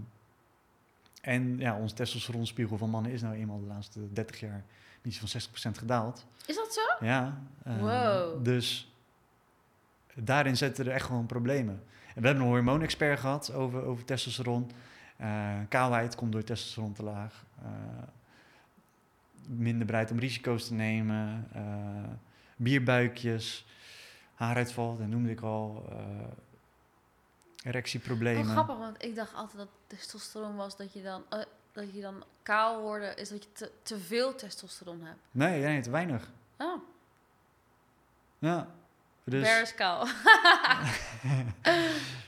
[1.20, 4.64] en ja, onze testosteronspiegel van mannen is nou eenmaal de laatste 30 jaar
[5.08, 6.26] iets van 60% gedaald.
[6.46, 7.04] Is dat zo?
[7.06, 7.38] Ja.
[7.64, 8.44] ehm, Wow.
[8.44, 8.92] Dus
[10.14, 11.82] daarin zitten er echt gewoon problemen.
[12.14, 14.70] En we hebben een hormoonexpert gehad over, over testosteron.
[15.16, 17.44] Eh kaalheid komt door testosteron te laag.
[17.62, 17.68] Eh,
[19.46, 21.48] minder bereid om risico's te nemen.
[21.52, 21.62] eh,
[22.56, 23.66] bierbuikjes.
[24.34, 25.86] Haaruitval, dat noemde ik al.
[25.90, 25.96] eh
[27.64, 28.44] erectieproblemen.
[28.46, 31.38] Oh, grappig, want ik dacht altijd dat testosteron was dat je dan, eh,
[31.72, 35.18] dat je dan kaal worden, is dat je te, te veel testosteron hebt.
[35.30, 36.30] Nee, nee, te weinig.
[36.58, 36.82] Oh,
[38.38, 38.68] Ja.
[39.24, 40.06] Dus, Bear is kaal.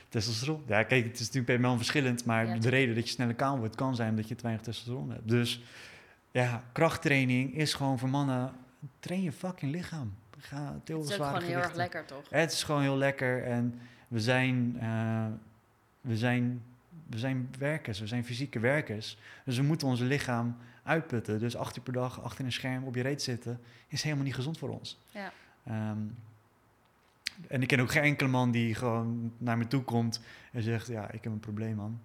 [0.09, 0.63] Testosteron.
[0.67, 3.35] Ja, kijk, het is natuurlijk bij man verschillend, maar Ja, de reden dat je sneller
[3.35, 5.27] kaal wordt kan zijn omdat je te weinig testosteron hebt.
[5.27, 5.61] Dus
[6.31, 8.51] ja, krachttraining is gewoon voor mannen,
[8.99, 10.13] train je fucking lichaam.
[10.37, 12.29] Ga Het is ook gewoon heel erg lekker, toch?
[12.29, 15.25] Het is gewoon heel lekker en we zijn, eh,
[16.01, 16.63] we zijn,
[17.11, 19.17] we zijn werkers, we zijn fysieke werkers.
[19.45, 21.39] Dus we moeten onze lichaam uitputten.
[21.39, 24.35] Dus acht uur per dag achter een scherm op je reet zitten is helemaal niet
[24.35, 24.99] gezond voor ons.
[25.11, 25.31] Ja.
[25.63, 25.99] Ehm,
[27.47, 30.87] en ik ken ook geen enkele man die gewoon naar me toe komt en zegt:
[30.87, 32.01] Ja, ik heb een probleem, man.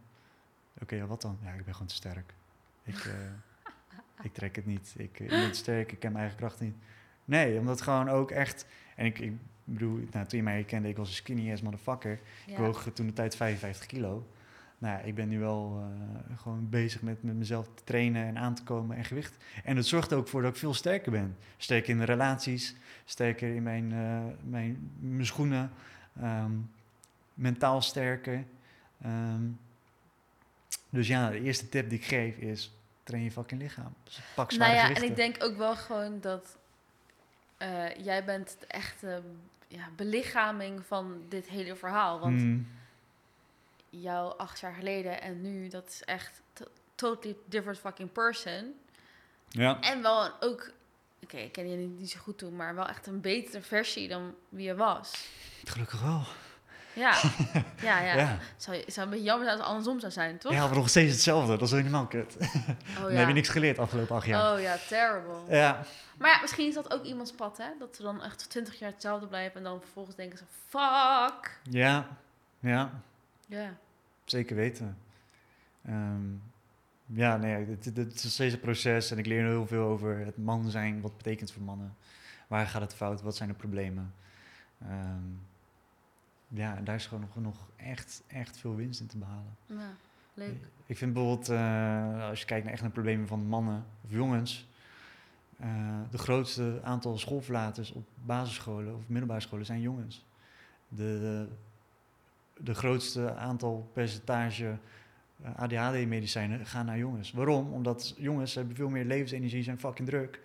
[0.78, 1.38] Oké, ja, wat dan?
[1.42, 2.34] Ja, ik ben gewoon te sterk.
[2.82, 3.12] Ik, eh,
[4.22, 4.94] ik trek het niet.
[4.96, 6.74] Ik, eh, ik ben te sterk, ik ken mijn eigen kracht niet.
[7.24, 8.66] Nee, omdat gewoon ook echt.
[8.96, 9.32] En ik, ik
[9.64, 12.20] bedoel, nou, toen je mij kende, ik was een skinny ass motherfucker.
[12.46, 14.26] Ik woog toen de tijd 55 kilo.
[14.78, 18.38] Nou ja, ik ben nu wel eh, gewoon bezig met, met mezelf te trainen en
[18.38, 19.36] aan te komen en gewicht.
[19.64, 21.36] En het zorgt ook voor dat ik veel sterker ben.
[21.56, 22.74] Sterker in de relaties,
[23.04, 25.70] sterker in mijn, eh, mijn, mijn schoenen,
[26.20, 26.52] ehm,
[27.34, 28.44] mentaal sterker.
[29.02, 29.42] Ehm,
[30.90, 32.72] dus ja, de eerste tip die ik geef is,
[33.02, 33.94] train je fucking lichaam.
[34.04, 36.56] Dus pak zware Nou ja, en ik denk ook wel gewoon dat
[37.56, 39.22] eh, jij bent de echte
[39.68, 42.20] ja, belichaming van dit hele verhaal.
[42.20, 42.66] Want Mm,
[43.90, 48.74] jouw acht jaar geleden en nu, dat is echt to- totally different fucking person.
[49.48, 49.80] ja.
[49.80, 50.70] En wel een- ook,
[51.22, 54.08] oké, ik ken je niet, niet zo goed toen, maar wel echt een betere versie
[54.08, 55.28] dan wie je was.
[55.64, 56.22] Gelukkig wel.
[56.92, 57.14] Ja,
[57.82, 58.14] ja, ja.
[58.14, 58.38] Ja.
[58.56, 60.52] Zou, zou een beetje jammer zijn als het andersom zou zijn, toch?
[60.52, 61.56] Ja, maar nog steeds hetzelfde.
[61.56, 62.36] Dat is helemaal kut.
[62.40, 62.46] oh,
[63.02, 63.18] Dan ja.
[63.18, 64.52] heb je niks geleerd afgelopen acht jaar.
[64.54, 65.56] Oh ja, terrible.
[65.56, 65.82] Ja,
[66.18, 67.66] Maar ja, misschien is dat ook iemands pad, hè?
[67.78, 71.58] Dat ze dan echt 20 jaar hetzelfde blijven en dan vervolgens denken ze, fuck.
[71.70, 72.06] ja,
[72.60, 72.90] ja,
[73.46, 73.76] Ja.
[74.24, 74.96] zeker weten.
[75.84, 76.24] Ehm,
[77.06, 80.36] ja, nee, het, het, is steeds een proces en ik leer heel veel over het
[80.36, 81.00] man zijn.
[81.00, 81.94] Wat betekent voor mannen?
[82.46, 83.22] Waar gaat het fout?
[83.22, 84.14] Wat zijn de problemen?
[84.82, 85.24] Ehm,
[86.48, 89.56] ja, en daar is gewoon nog, nog echt, echt veel winst in te behalen.
[89.66, 89.90] ja,
[90.34, 90.68] leuk.
[90.86, 94.68] Ik vind bijvoorbeeld, eh, als je kijkt naar echt naar problemen van mannen of jongens,
[95.58, 100.24] eh, de grootste aantal schoolverlaters op basisscholen of middelbare scholen zijn jongens.
[100.88, 101.48] De, de,
[102.58, 104.76] de grootste aantal percentage
[105.42, 107.32] eh, ADHD-medicijnen gaan naar jongens.
[107.32, 107.72] Waarom?
[107.72, 110.40] Omdat jongens hebben veel meer levensenergie, zijn fucking druk.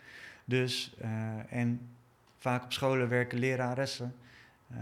[0.45, 1.89] Dus, eh, en
[2.37, 4.15] vaak op scholen werken leraressen,
[4.69, 4.77] eh,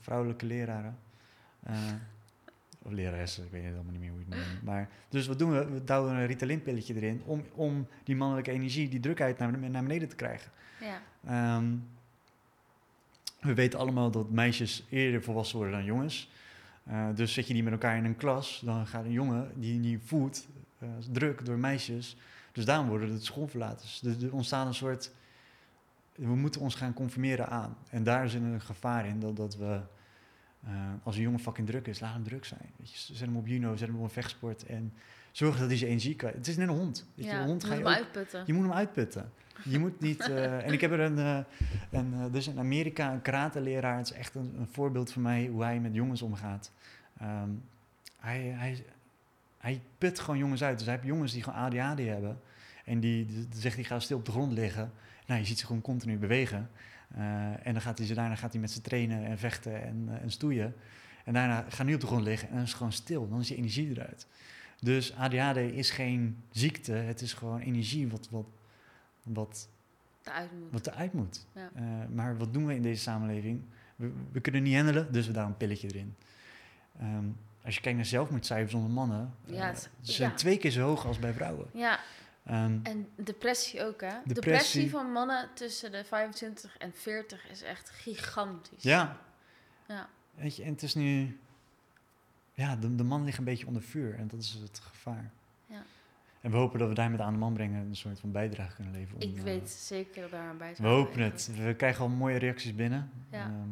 [0.00, 0.98] vrouwelijke leraren.
[1.62, 1.74] eh,
[2.84, 4.62] of leraressen, ik weet het allemaal niet meer hoe je het noemt.
[4.62, 5.64] Maar, dus wat doen we?
[5.64, 10.08] We douwen een Ritalin-pilletje erin om, om die mannelijke energie, die drukheid naar, naar beneden
[10.08, 10.50] te krijgen.
[10.80, 11.00] Ja.
[11.26, 11.74] Ehm,
[13.40, 16.30] we weten allemaal dat meisjes eerder volwassen worden dan jongens.
[16.84, 19.78] Eh, dus zit je die met elkaar in een klas, dan gaat een jongen die
[19.78, 20.46] niet voelt
[20.78, 22.16] eh, druk door meisjes.
[22.52, 24.02] Dus daarom worden het schoolverlaters.
[24.02, 25.12] Er ontstaat een soort
[26.14, 27.76] we moeten ons gaan conformeren aan.
[27.90, 29.80] En daar zit een gevaar in dat, dat we,
[30.64, 30.72] eh,
[31.02, 32.70] als een jongen fucking druk is, laat hem druk zijn.
[32.82, 34.92] Zet hem op juno, zet hem op een vechtsport en
[35.32, 36.34] zorg dat hij zijn energie kwijt.
[36.34, 37.06] Het is net een hond.
[37.14, 38.42] Weet je, een hond moet ga je hem ook- uitputten.
[38.46, 39.30] je moet hem uitputten.
[39.64, 40.20] Je moet niet.
[40.20, 41.18] eh, en ik heb er een.
[41.18, 41.38] eh,
[41.90, 43.96] een eh, dus in Amerika een karate-leraar.
[43.96, 46.70] Het is echt een, een voorbeeld voor mij hoe hij met jongens omgaat.
[47.18, 47.48] Ehm,
[48.20, 48.84] hij, hij,
[49.58, 50.76] hij put gewoon jongens uit.
[50.78, 52.40] Dus hij heeft jongens die gewoon ADHD hebben.
[52.84, 54.92] En die, die zegt hij gaat stil op de grond liggen.
[55.26, 56.70] Nou, je ziet ze gewoon continu bewegen.
[57.62, 60.30] En dan gaat hij ze daarna gaat hij met ze trainen en vechten en, en
[60.30, 60.74] stoeien.
[61.24, 63.28] En daarna gaat hij op de grond liggen en dan is het gewoon stil.
[63.28, 64.26] Dan is die energie eruit.
[64.84, 66.92] Dus ADHD is geen ziekte.
[66.92, 68.46] Het is gewoon energie wat, wat,
[69.22, 69.68] wat,
[70.22, 70.70] Eruit moet.
[70.72, 71.46] wat eruit moet.
[71.54, 71.70] Ja.
[71.74, 71.82] Eh,
[72.14, 73.62] maar wat doen we in deze samenleving?
[73.96, 76.14] We, we kunnen niet handelen, dus we daar een pilletje erin.
[76.98, 77.24] Ehm,
[77.64, 80.36] als je kijkt naar zelfmoordcijfers onder mannen, Ja, eh, ze zijn ja.
[80.36, 81.66] twee keer zo hoog als bij vrouwen.
[81.72, 82.00] Ja,
[82.46, 84.08] Ehm, en depressie ook, hè?
[84.08, 84.34] Depressie.
[84.34, 84.90] Depressie.
[84.90, 88.82] van mannen tussen de 25 en 40 is echt gigantisch.
[88.82, 89.16] ja.
[89.88, 90.08] Ja.
[90.34, 91.38] Weet je, en het is nu...
[92.62, 95.30] Ja, de, de man ligt een beetje onder vuur en dat is het gevaar.
[95.66, 95.82] Ja.
[96.40, 98.92] En we hopen dat we daarmee aan de man brengen een soort van bijdrage kunnen
[98.92, 99.22] leveren.
[99.22, 101.50] om, Ik eh, weet zeker daar aan bij te We hopen het.
[101.56, 103.10] We krijgen al mooie reacties binnen.
[103.30, 103.44] Ja.
[103.44, 103.68] Ehm,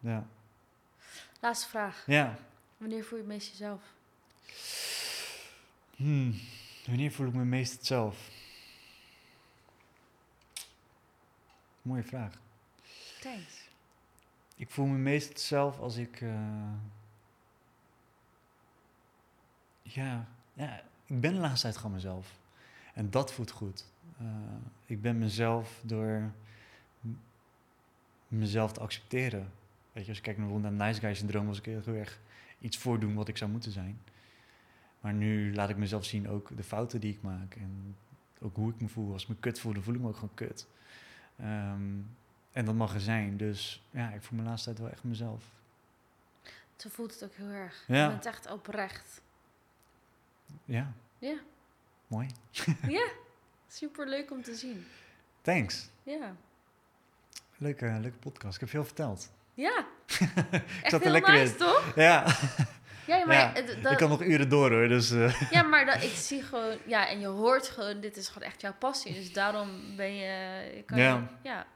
[0.00, 0.26] ja.
[1.40, 2.04] Laatste vraag.
[2.06, 2.38] ja.
[2.76, 3.82] Wanneer voel je het meest jezelf?
[5.96, 6.40] Hmm.
[6.86, 8.30] Wanneer voel ik me meest het zelf?
[11.82, 12.32] Mooie vraag.
[13.20, 13.68] Thanks.
[14.56, 16.20] Ik voel me meest zelf als ik.
[16.20, 16.72] eh,
[19.94, 22.38] ja, ja, ik ben de laatste tijd gewoon mezelf.
[22.94, 23.84] En dat voelt goed.
[24.18, 24.26] Eh,
[24.86, 26.32] ik ben mezelf door
[28.28, 29.52] mezelf te accepteren.
[29.92, 31.94] Weet je, als ik kijk naar bijvoorbeeld naar Nice Guy syndroom, was ik heel heel
[31.94, 32.20] erg
[32.60, 34.00] iets voordoen wat ik zou moeten zijn.
[35.00, 37.54] Maar nu laat ik mezelf zien ook de fouten die ik maak.
[37.54, 37.96] En
[38.40, 39.12] ook hoe ik me voel.
[39.12, 40.66] Als ik me kut voel, dan voel ik me ook gewoon kut.
[41.36, 41.82] Ehm,
[42.52, 43.36] en dat mag er zijn.
[43.36, 45.44] Dus ja, ik voel me de laatste tijd wel echt mezelf.
[46.76, 47.84] Zo voelt het ook heel erg.
[47.86, 48.04] Ja.
[48.04, 49.22] Je bent echt oprecht.
[50.64, 51.38] Ja, Ja.
[52.06, 52.26] mooi.
[52.88, 53.06] ja.
[53.68, 54.86] Super leuk om te zien.
[55.42, 55.88] Thanks.
[56.02, 56.36] Ja.
[57.56, 58.54] Leuke, leuke podcast.
[58.54, 59.30] Ik heb veel verteld.
[59.54, 59.86] Ja.
[60.82, 61.58] Echt zat er heel lekker nice, in.
[61.58, 61.92] toch?
[61.96, 62.36] Ja,
[63.06, 64.88] Ja, maar, Ja, het- dat- ik kan nog uren door hoor.
[64.88, 66.78] Dus eh, ja, maar dat, ik zie gewoon...
[66.86, 68.00] Ja, en je hoort gewoon...
[68.00, 69.14] Dit is gewoon echt jouw passie.
[69.14, 70.70] Dus daarom ben je...
[70.76, 71.14] je kan Ja.
[71.42, 71.66] je- ja.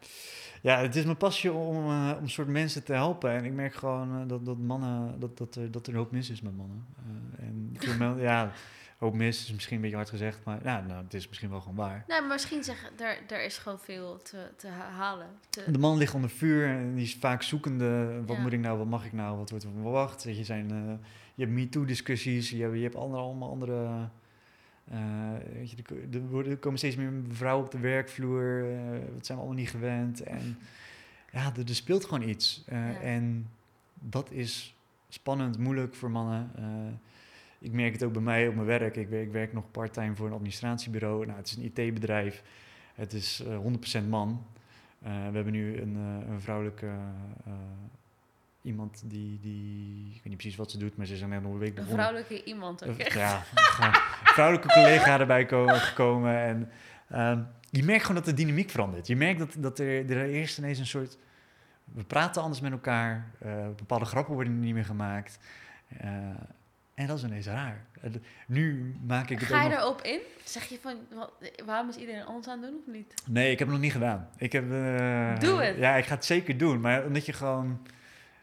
[0.63, 3.31] Ja, het is mijn passie om, eh, om soort mensen te helpen.
[3.31, 6.11] En ik merk gewoon eh, dat, dat mannen, dat, dat, er, dat er een hoop
[6.13, 6.85] mis is met mannen.
[6.97, 8.51] Eh, en veel ja,
[8.99, 10.39] hoop mis is misschien een beetje hard gezegd.
[10.45, 12.05] Maar ja, nou, het is misschien wel gewoon waar.
[12.09, 12.89] Nee, maar misschien zeggen...
[12.99, 15.27] Er, er is gewoon veel te, te ha- halen.
[15.51, 18.21] Te, De man ligt onder vuur en die is vaak zoekende.
[18.27, 18.43] Wat Ja.
[18.43, 20.23] moet ik nou, wat mag ik nou, wat wordt er van verwacht?
[20.23, 20.69] Je, zijn,
[21.35, 23.89] je hebt MeToo-discussies, je, hebt- je hebt andere, allemaal andere...
[24.91, 24.99] eh,
[25.53, 25.77] weet je,
[26.13, 28.65] er, worden- komen steeds meer vrouwen op de werkvloer.
[28.71, 30.23] eh dat zijn we allemaal niet gewend.
[30.23, 30.59] En
[31.33, 32.65] ja, er, er speelt gewoon iets.
[32.67, 33.01] Eh, Ja.
[33.01, 33.49] En
[33.95, 34.77] dat is
[35.09, 36.51] spannend, moeilijk voor mannen.
[37.59, 38.97] Ik merk het ook bij mij op mijn werk.
[38.97, 41.27] Ik werk, ik werk nog part-time voor een administratiebureau.
[41.27, 42.43] Nou, het is een IT-bedrijf.
[42.95, 43.59] Het is eh
[44.05, 44.47] 100% man.
[44.99, 45.95] We hebben nu een,
[46.29, 46.91] een vrouwelijke
[48.63, 51.53] iemand die, die, ik weet niet precies wat ze doet, maar ze is net nog
[51.53, 51.99] een week een begonnen.
[51.99, 52.99] vrouwelijke iemand ook.
[52.99, 53.13] Echt.
[53.13, 53.37] Ja,
[53.87, 53.93] een
[54.25, 56.37] vrouwelijke collega erbij komen, gekomen.
[56.39, 56.71] En
[57.09, 57.41] ehm,
[57.71, 59.07] je merkt gewoon dat de dynamiek verandert.
[59.07, 61.19] Je merkt dat, dat er, er eerst ineens een soort...
[61.85, 63.31] We praten anders met elkaar.
[63.39, 65.39] eh, bepaalde grappen worden niet meer gemaakt.
[65.99, 66.09] Eh,
[66.95, 67.85] en dat is ineens raar.
[68.47, 69.79] Nu maak ik het Ga je nog...
[69.79, 70.21] erop in?
[70.45, 71.33] Zeg je van, wat,
[71.65, 73.15] waarom is iedereen anders aan het doen of niet?
[73.27, 74.29] Nee, ik heb het nog niet gedaan.
[74.37, 75.77] Ik heb, eh, Doe het.
[75.77, 76.81] Ja, ik ga het zeker doen.
[76.81, 77.87] Maar omdat je gewoon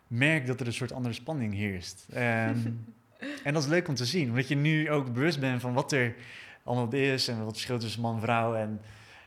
[0.10, 2.08] merkt dat er een soort andere spanning heerst.
[2.14, 2.58] Ehm,
[3.44, 4.30] en dat is leuk om te zien.
[4.30, 6.16] Omdat je nu ook bewust bent van wat er
[6.64, 7.28] allemaal is.
[7.28, 8.56] En wat het verschil tussen man en vrouw.
[8.56, 8.82] En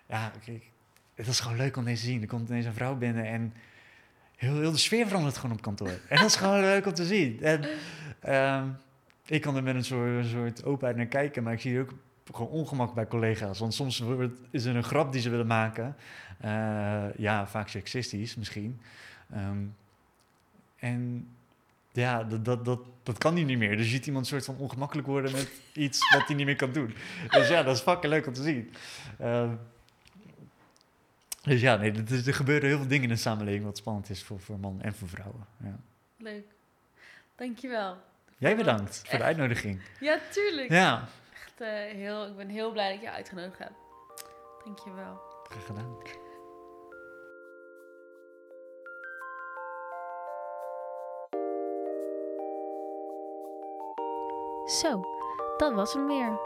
[0.07, 0.71] ja, kijk,
[1.15, 2.21] het is gewoon leuk om deze te zien.
[2.21, 3.55] Er komt ineens een vrouw binnen en
[4.37, 6.01] heel, heel de sfeer verandert gewoon op kantoor.
[6.09, 7.43] En dat is gewoon leuk om te zien.
[7.43, 7.65] En
[8.21, 8.69] ehm,
[9.27, 11.43] ik kan er met een soort, een soort openheid naar kijken.
[11.43, 11.95] Maar ik zie ook
[12.33, 13.59] gewoon ongemak bij collega's.
[13.59, 14.03] Want soms
[14.51, 15.97] is er een grap die ze willen maken.
[16.41, 18.81] Eh, ja, vaak seksistisch misschien.
[19.33, 19.59] Ehm,
[20.83, 21.29] en
[21.93, 23.77] ja, dat, dat, dat, dat kan hij niet meer.
[23.77, 26.73] Dus je ziet iemand soort van ongemakkelijk worden met iets wat hij niet meer kan
[26.73, 26.95] doen.
[27.29, 28.75] Dus ja, dat is fucking leuk om te zien.
[29.19, 29.55] Ehm,
[31.43, 31.93] dus ja, nee,
[32.27, 34.95] er gebeuren heel veel dingen in de samenleving wat spannend is voor, voor mannen en
[34.95, 35.47] voor vrouwen.
[35.65, 35.79] Ja.
[36.17, 36.45] Leuk.
[37.37, 37.97] Dankjewel.
[38.39, 39.81] Jij bedankt voor de uitnodiging.
[40.01, 40.71] Ja, tuurlijk.
[40.71, 43.79] Ja, Echt, eh, heel, ik ben heel blij dat je uitgenodigd hebt.
[44.65, 45.21] Dankjewel.
[45.49, 46.22] graag gedaan.
[54.65, 55.01] Zo,
[55.57, 56.41] dat was hem weer.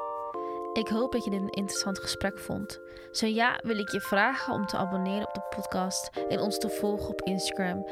[0.73, 2.81] Ik hoop dat je dit een interessant gesprek vond.
[3.11, 6.69] Zo ja, wil ik je vragen om te abonneren op de podcast en ons te
[6.69, 7.87] volgen op Instagram,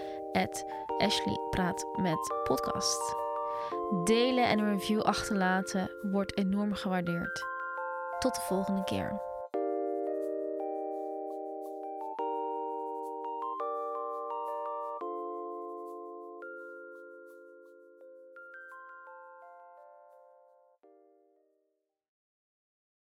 [0.98, 3.14] Ashley Praat met Podcast.
[4.04, 7.44] Delen en een review achterlaten wordt enorm gewaardeerd.
[8.18, 9.33] Tot de volgende keer.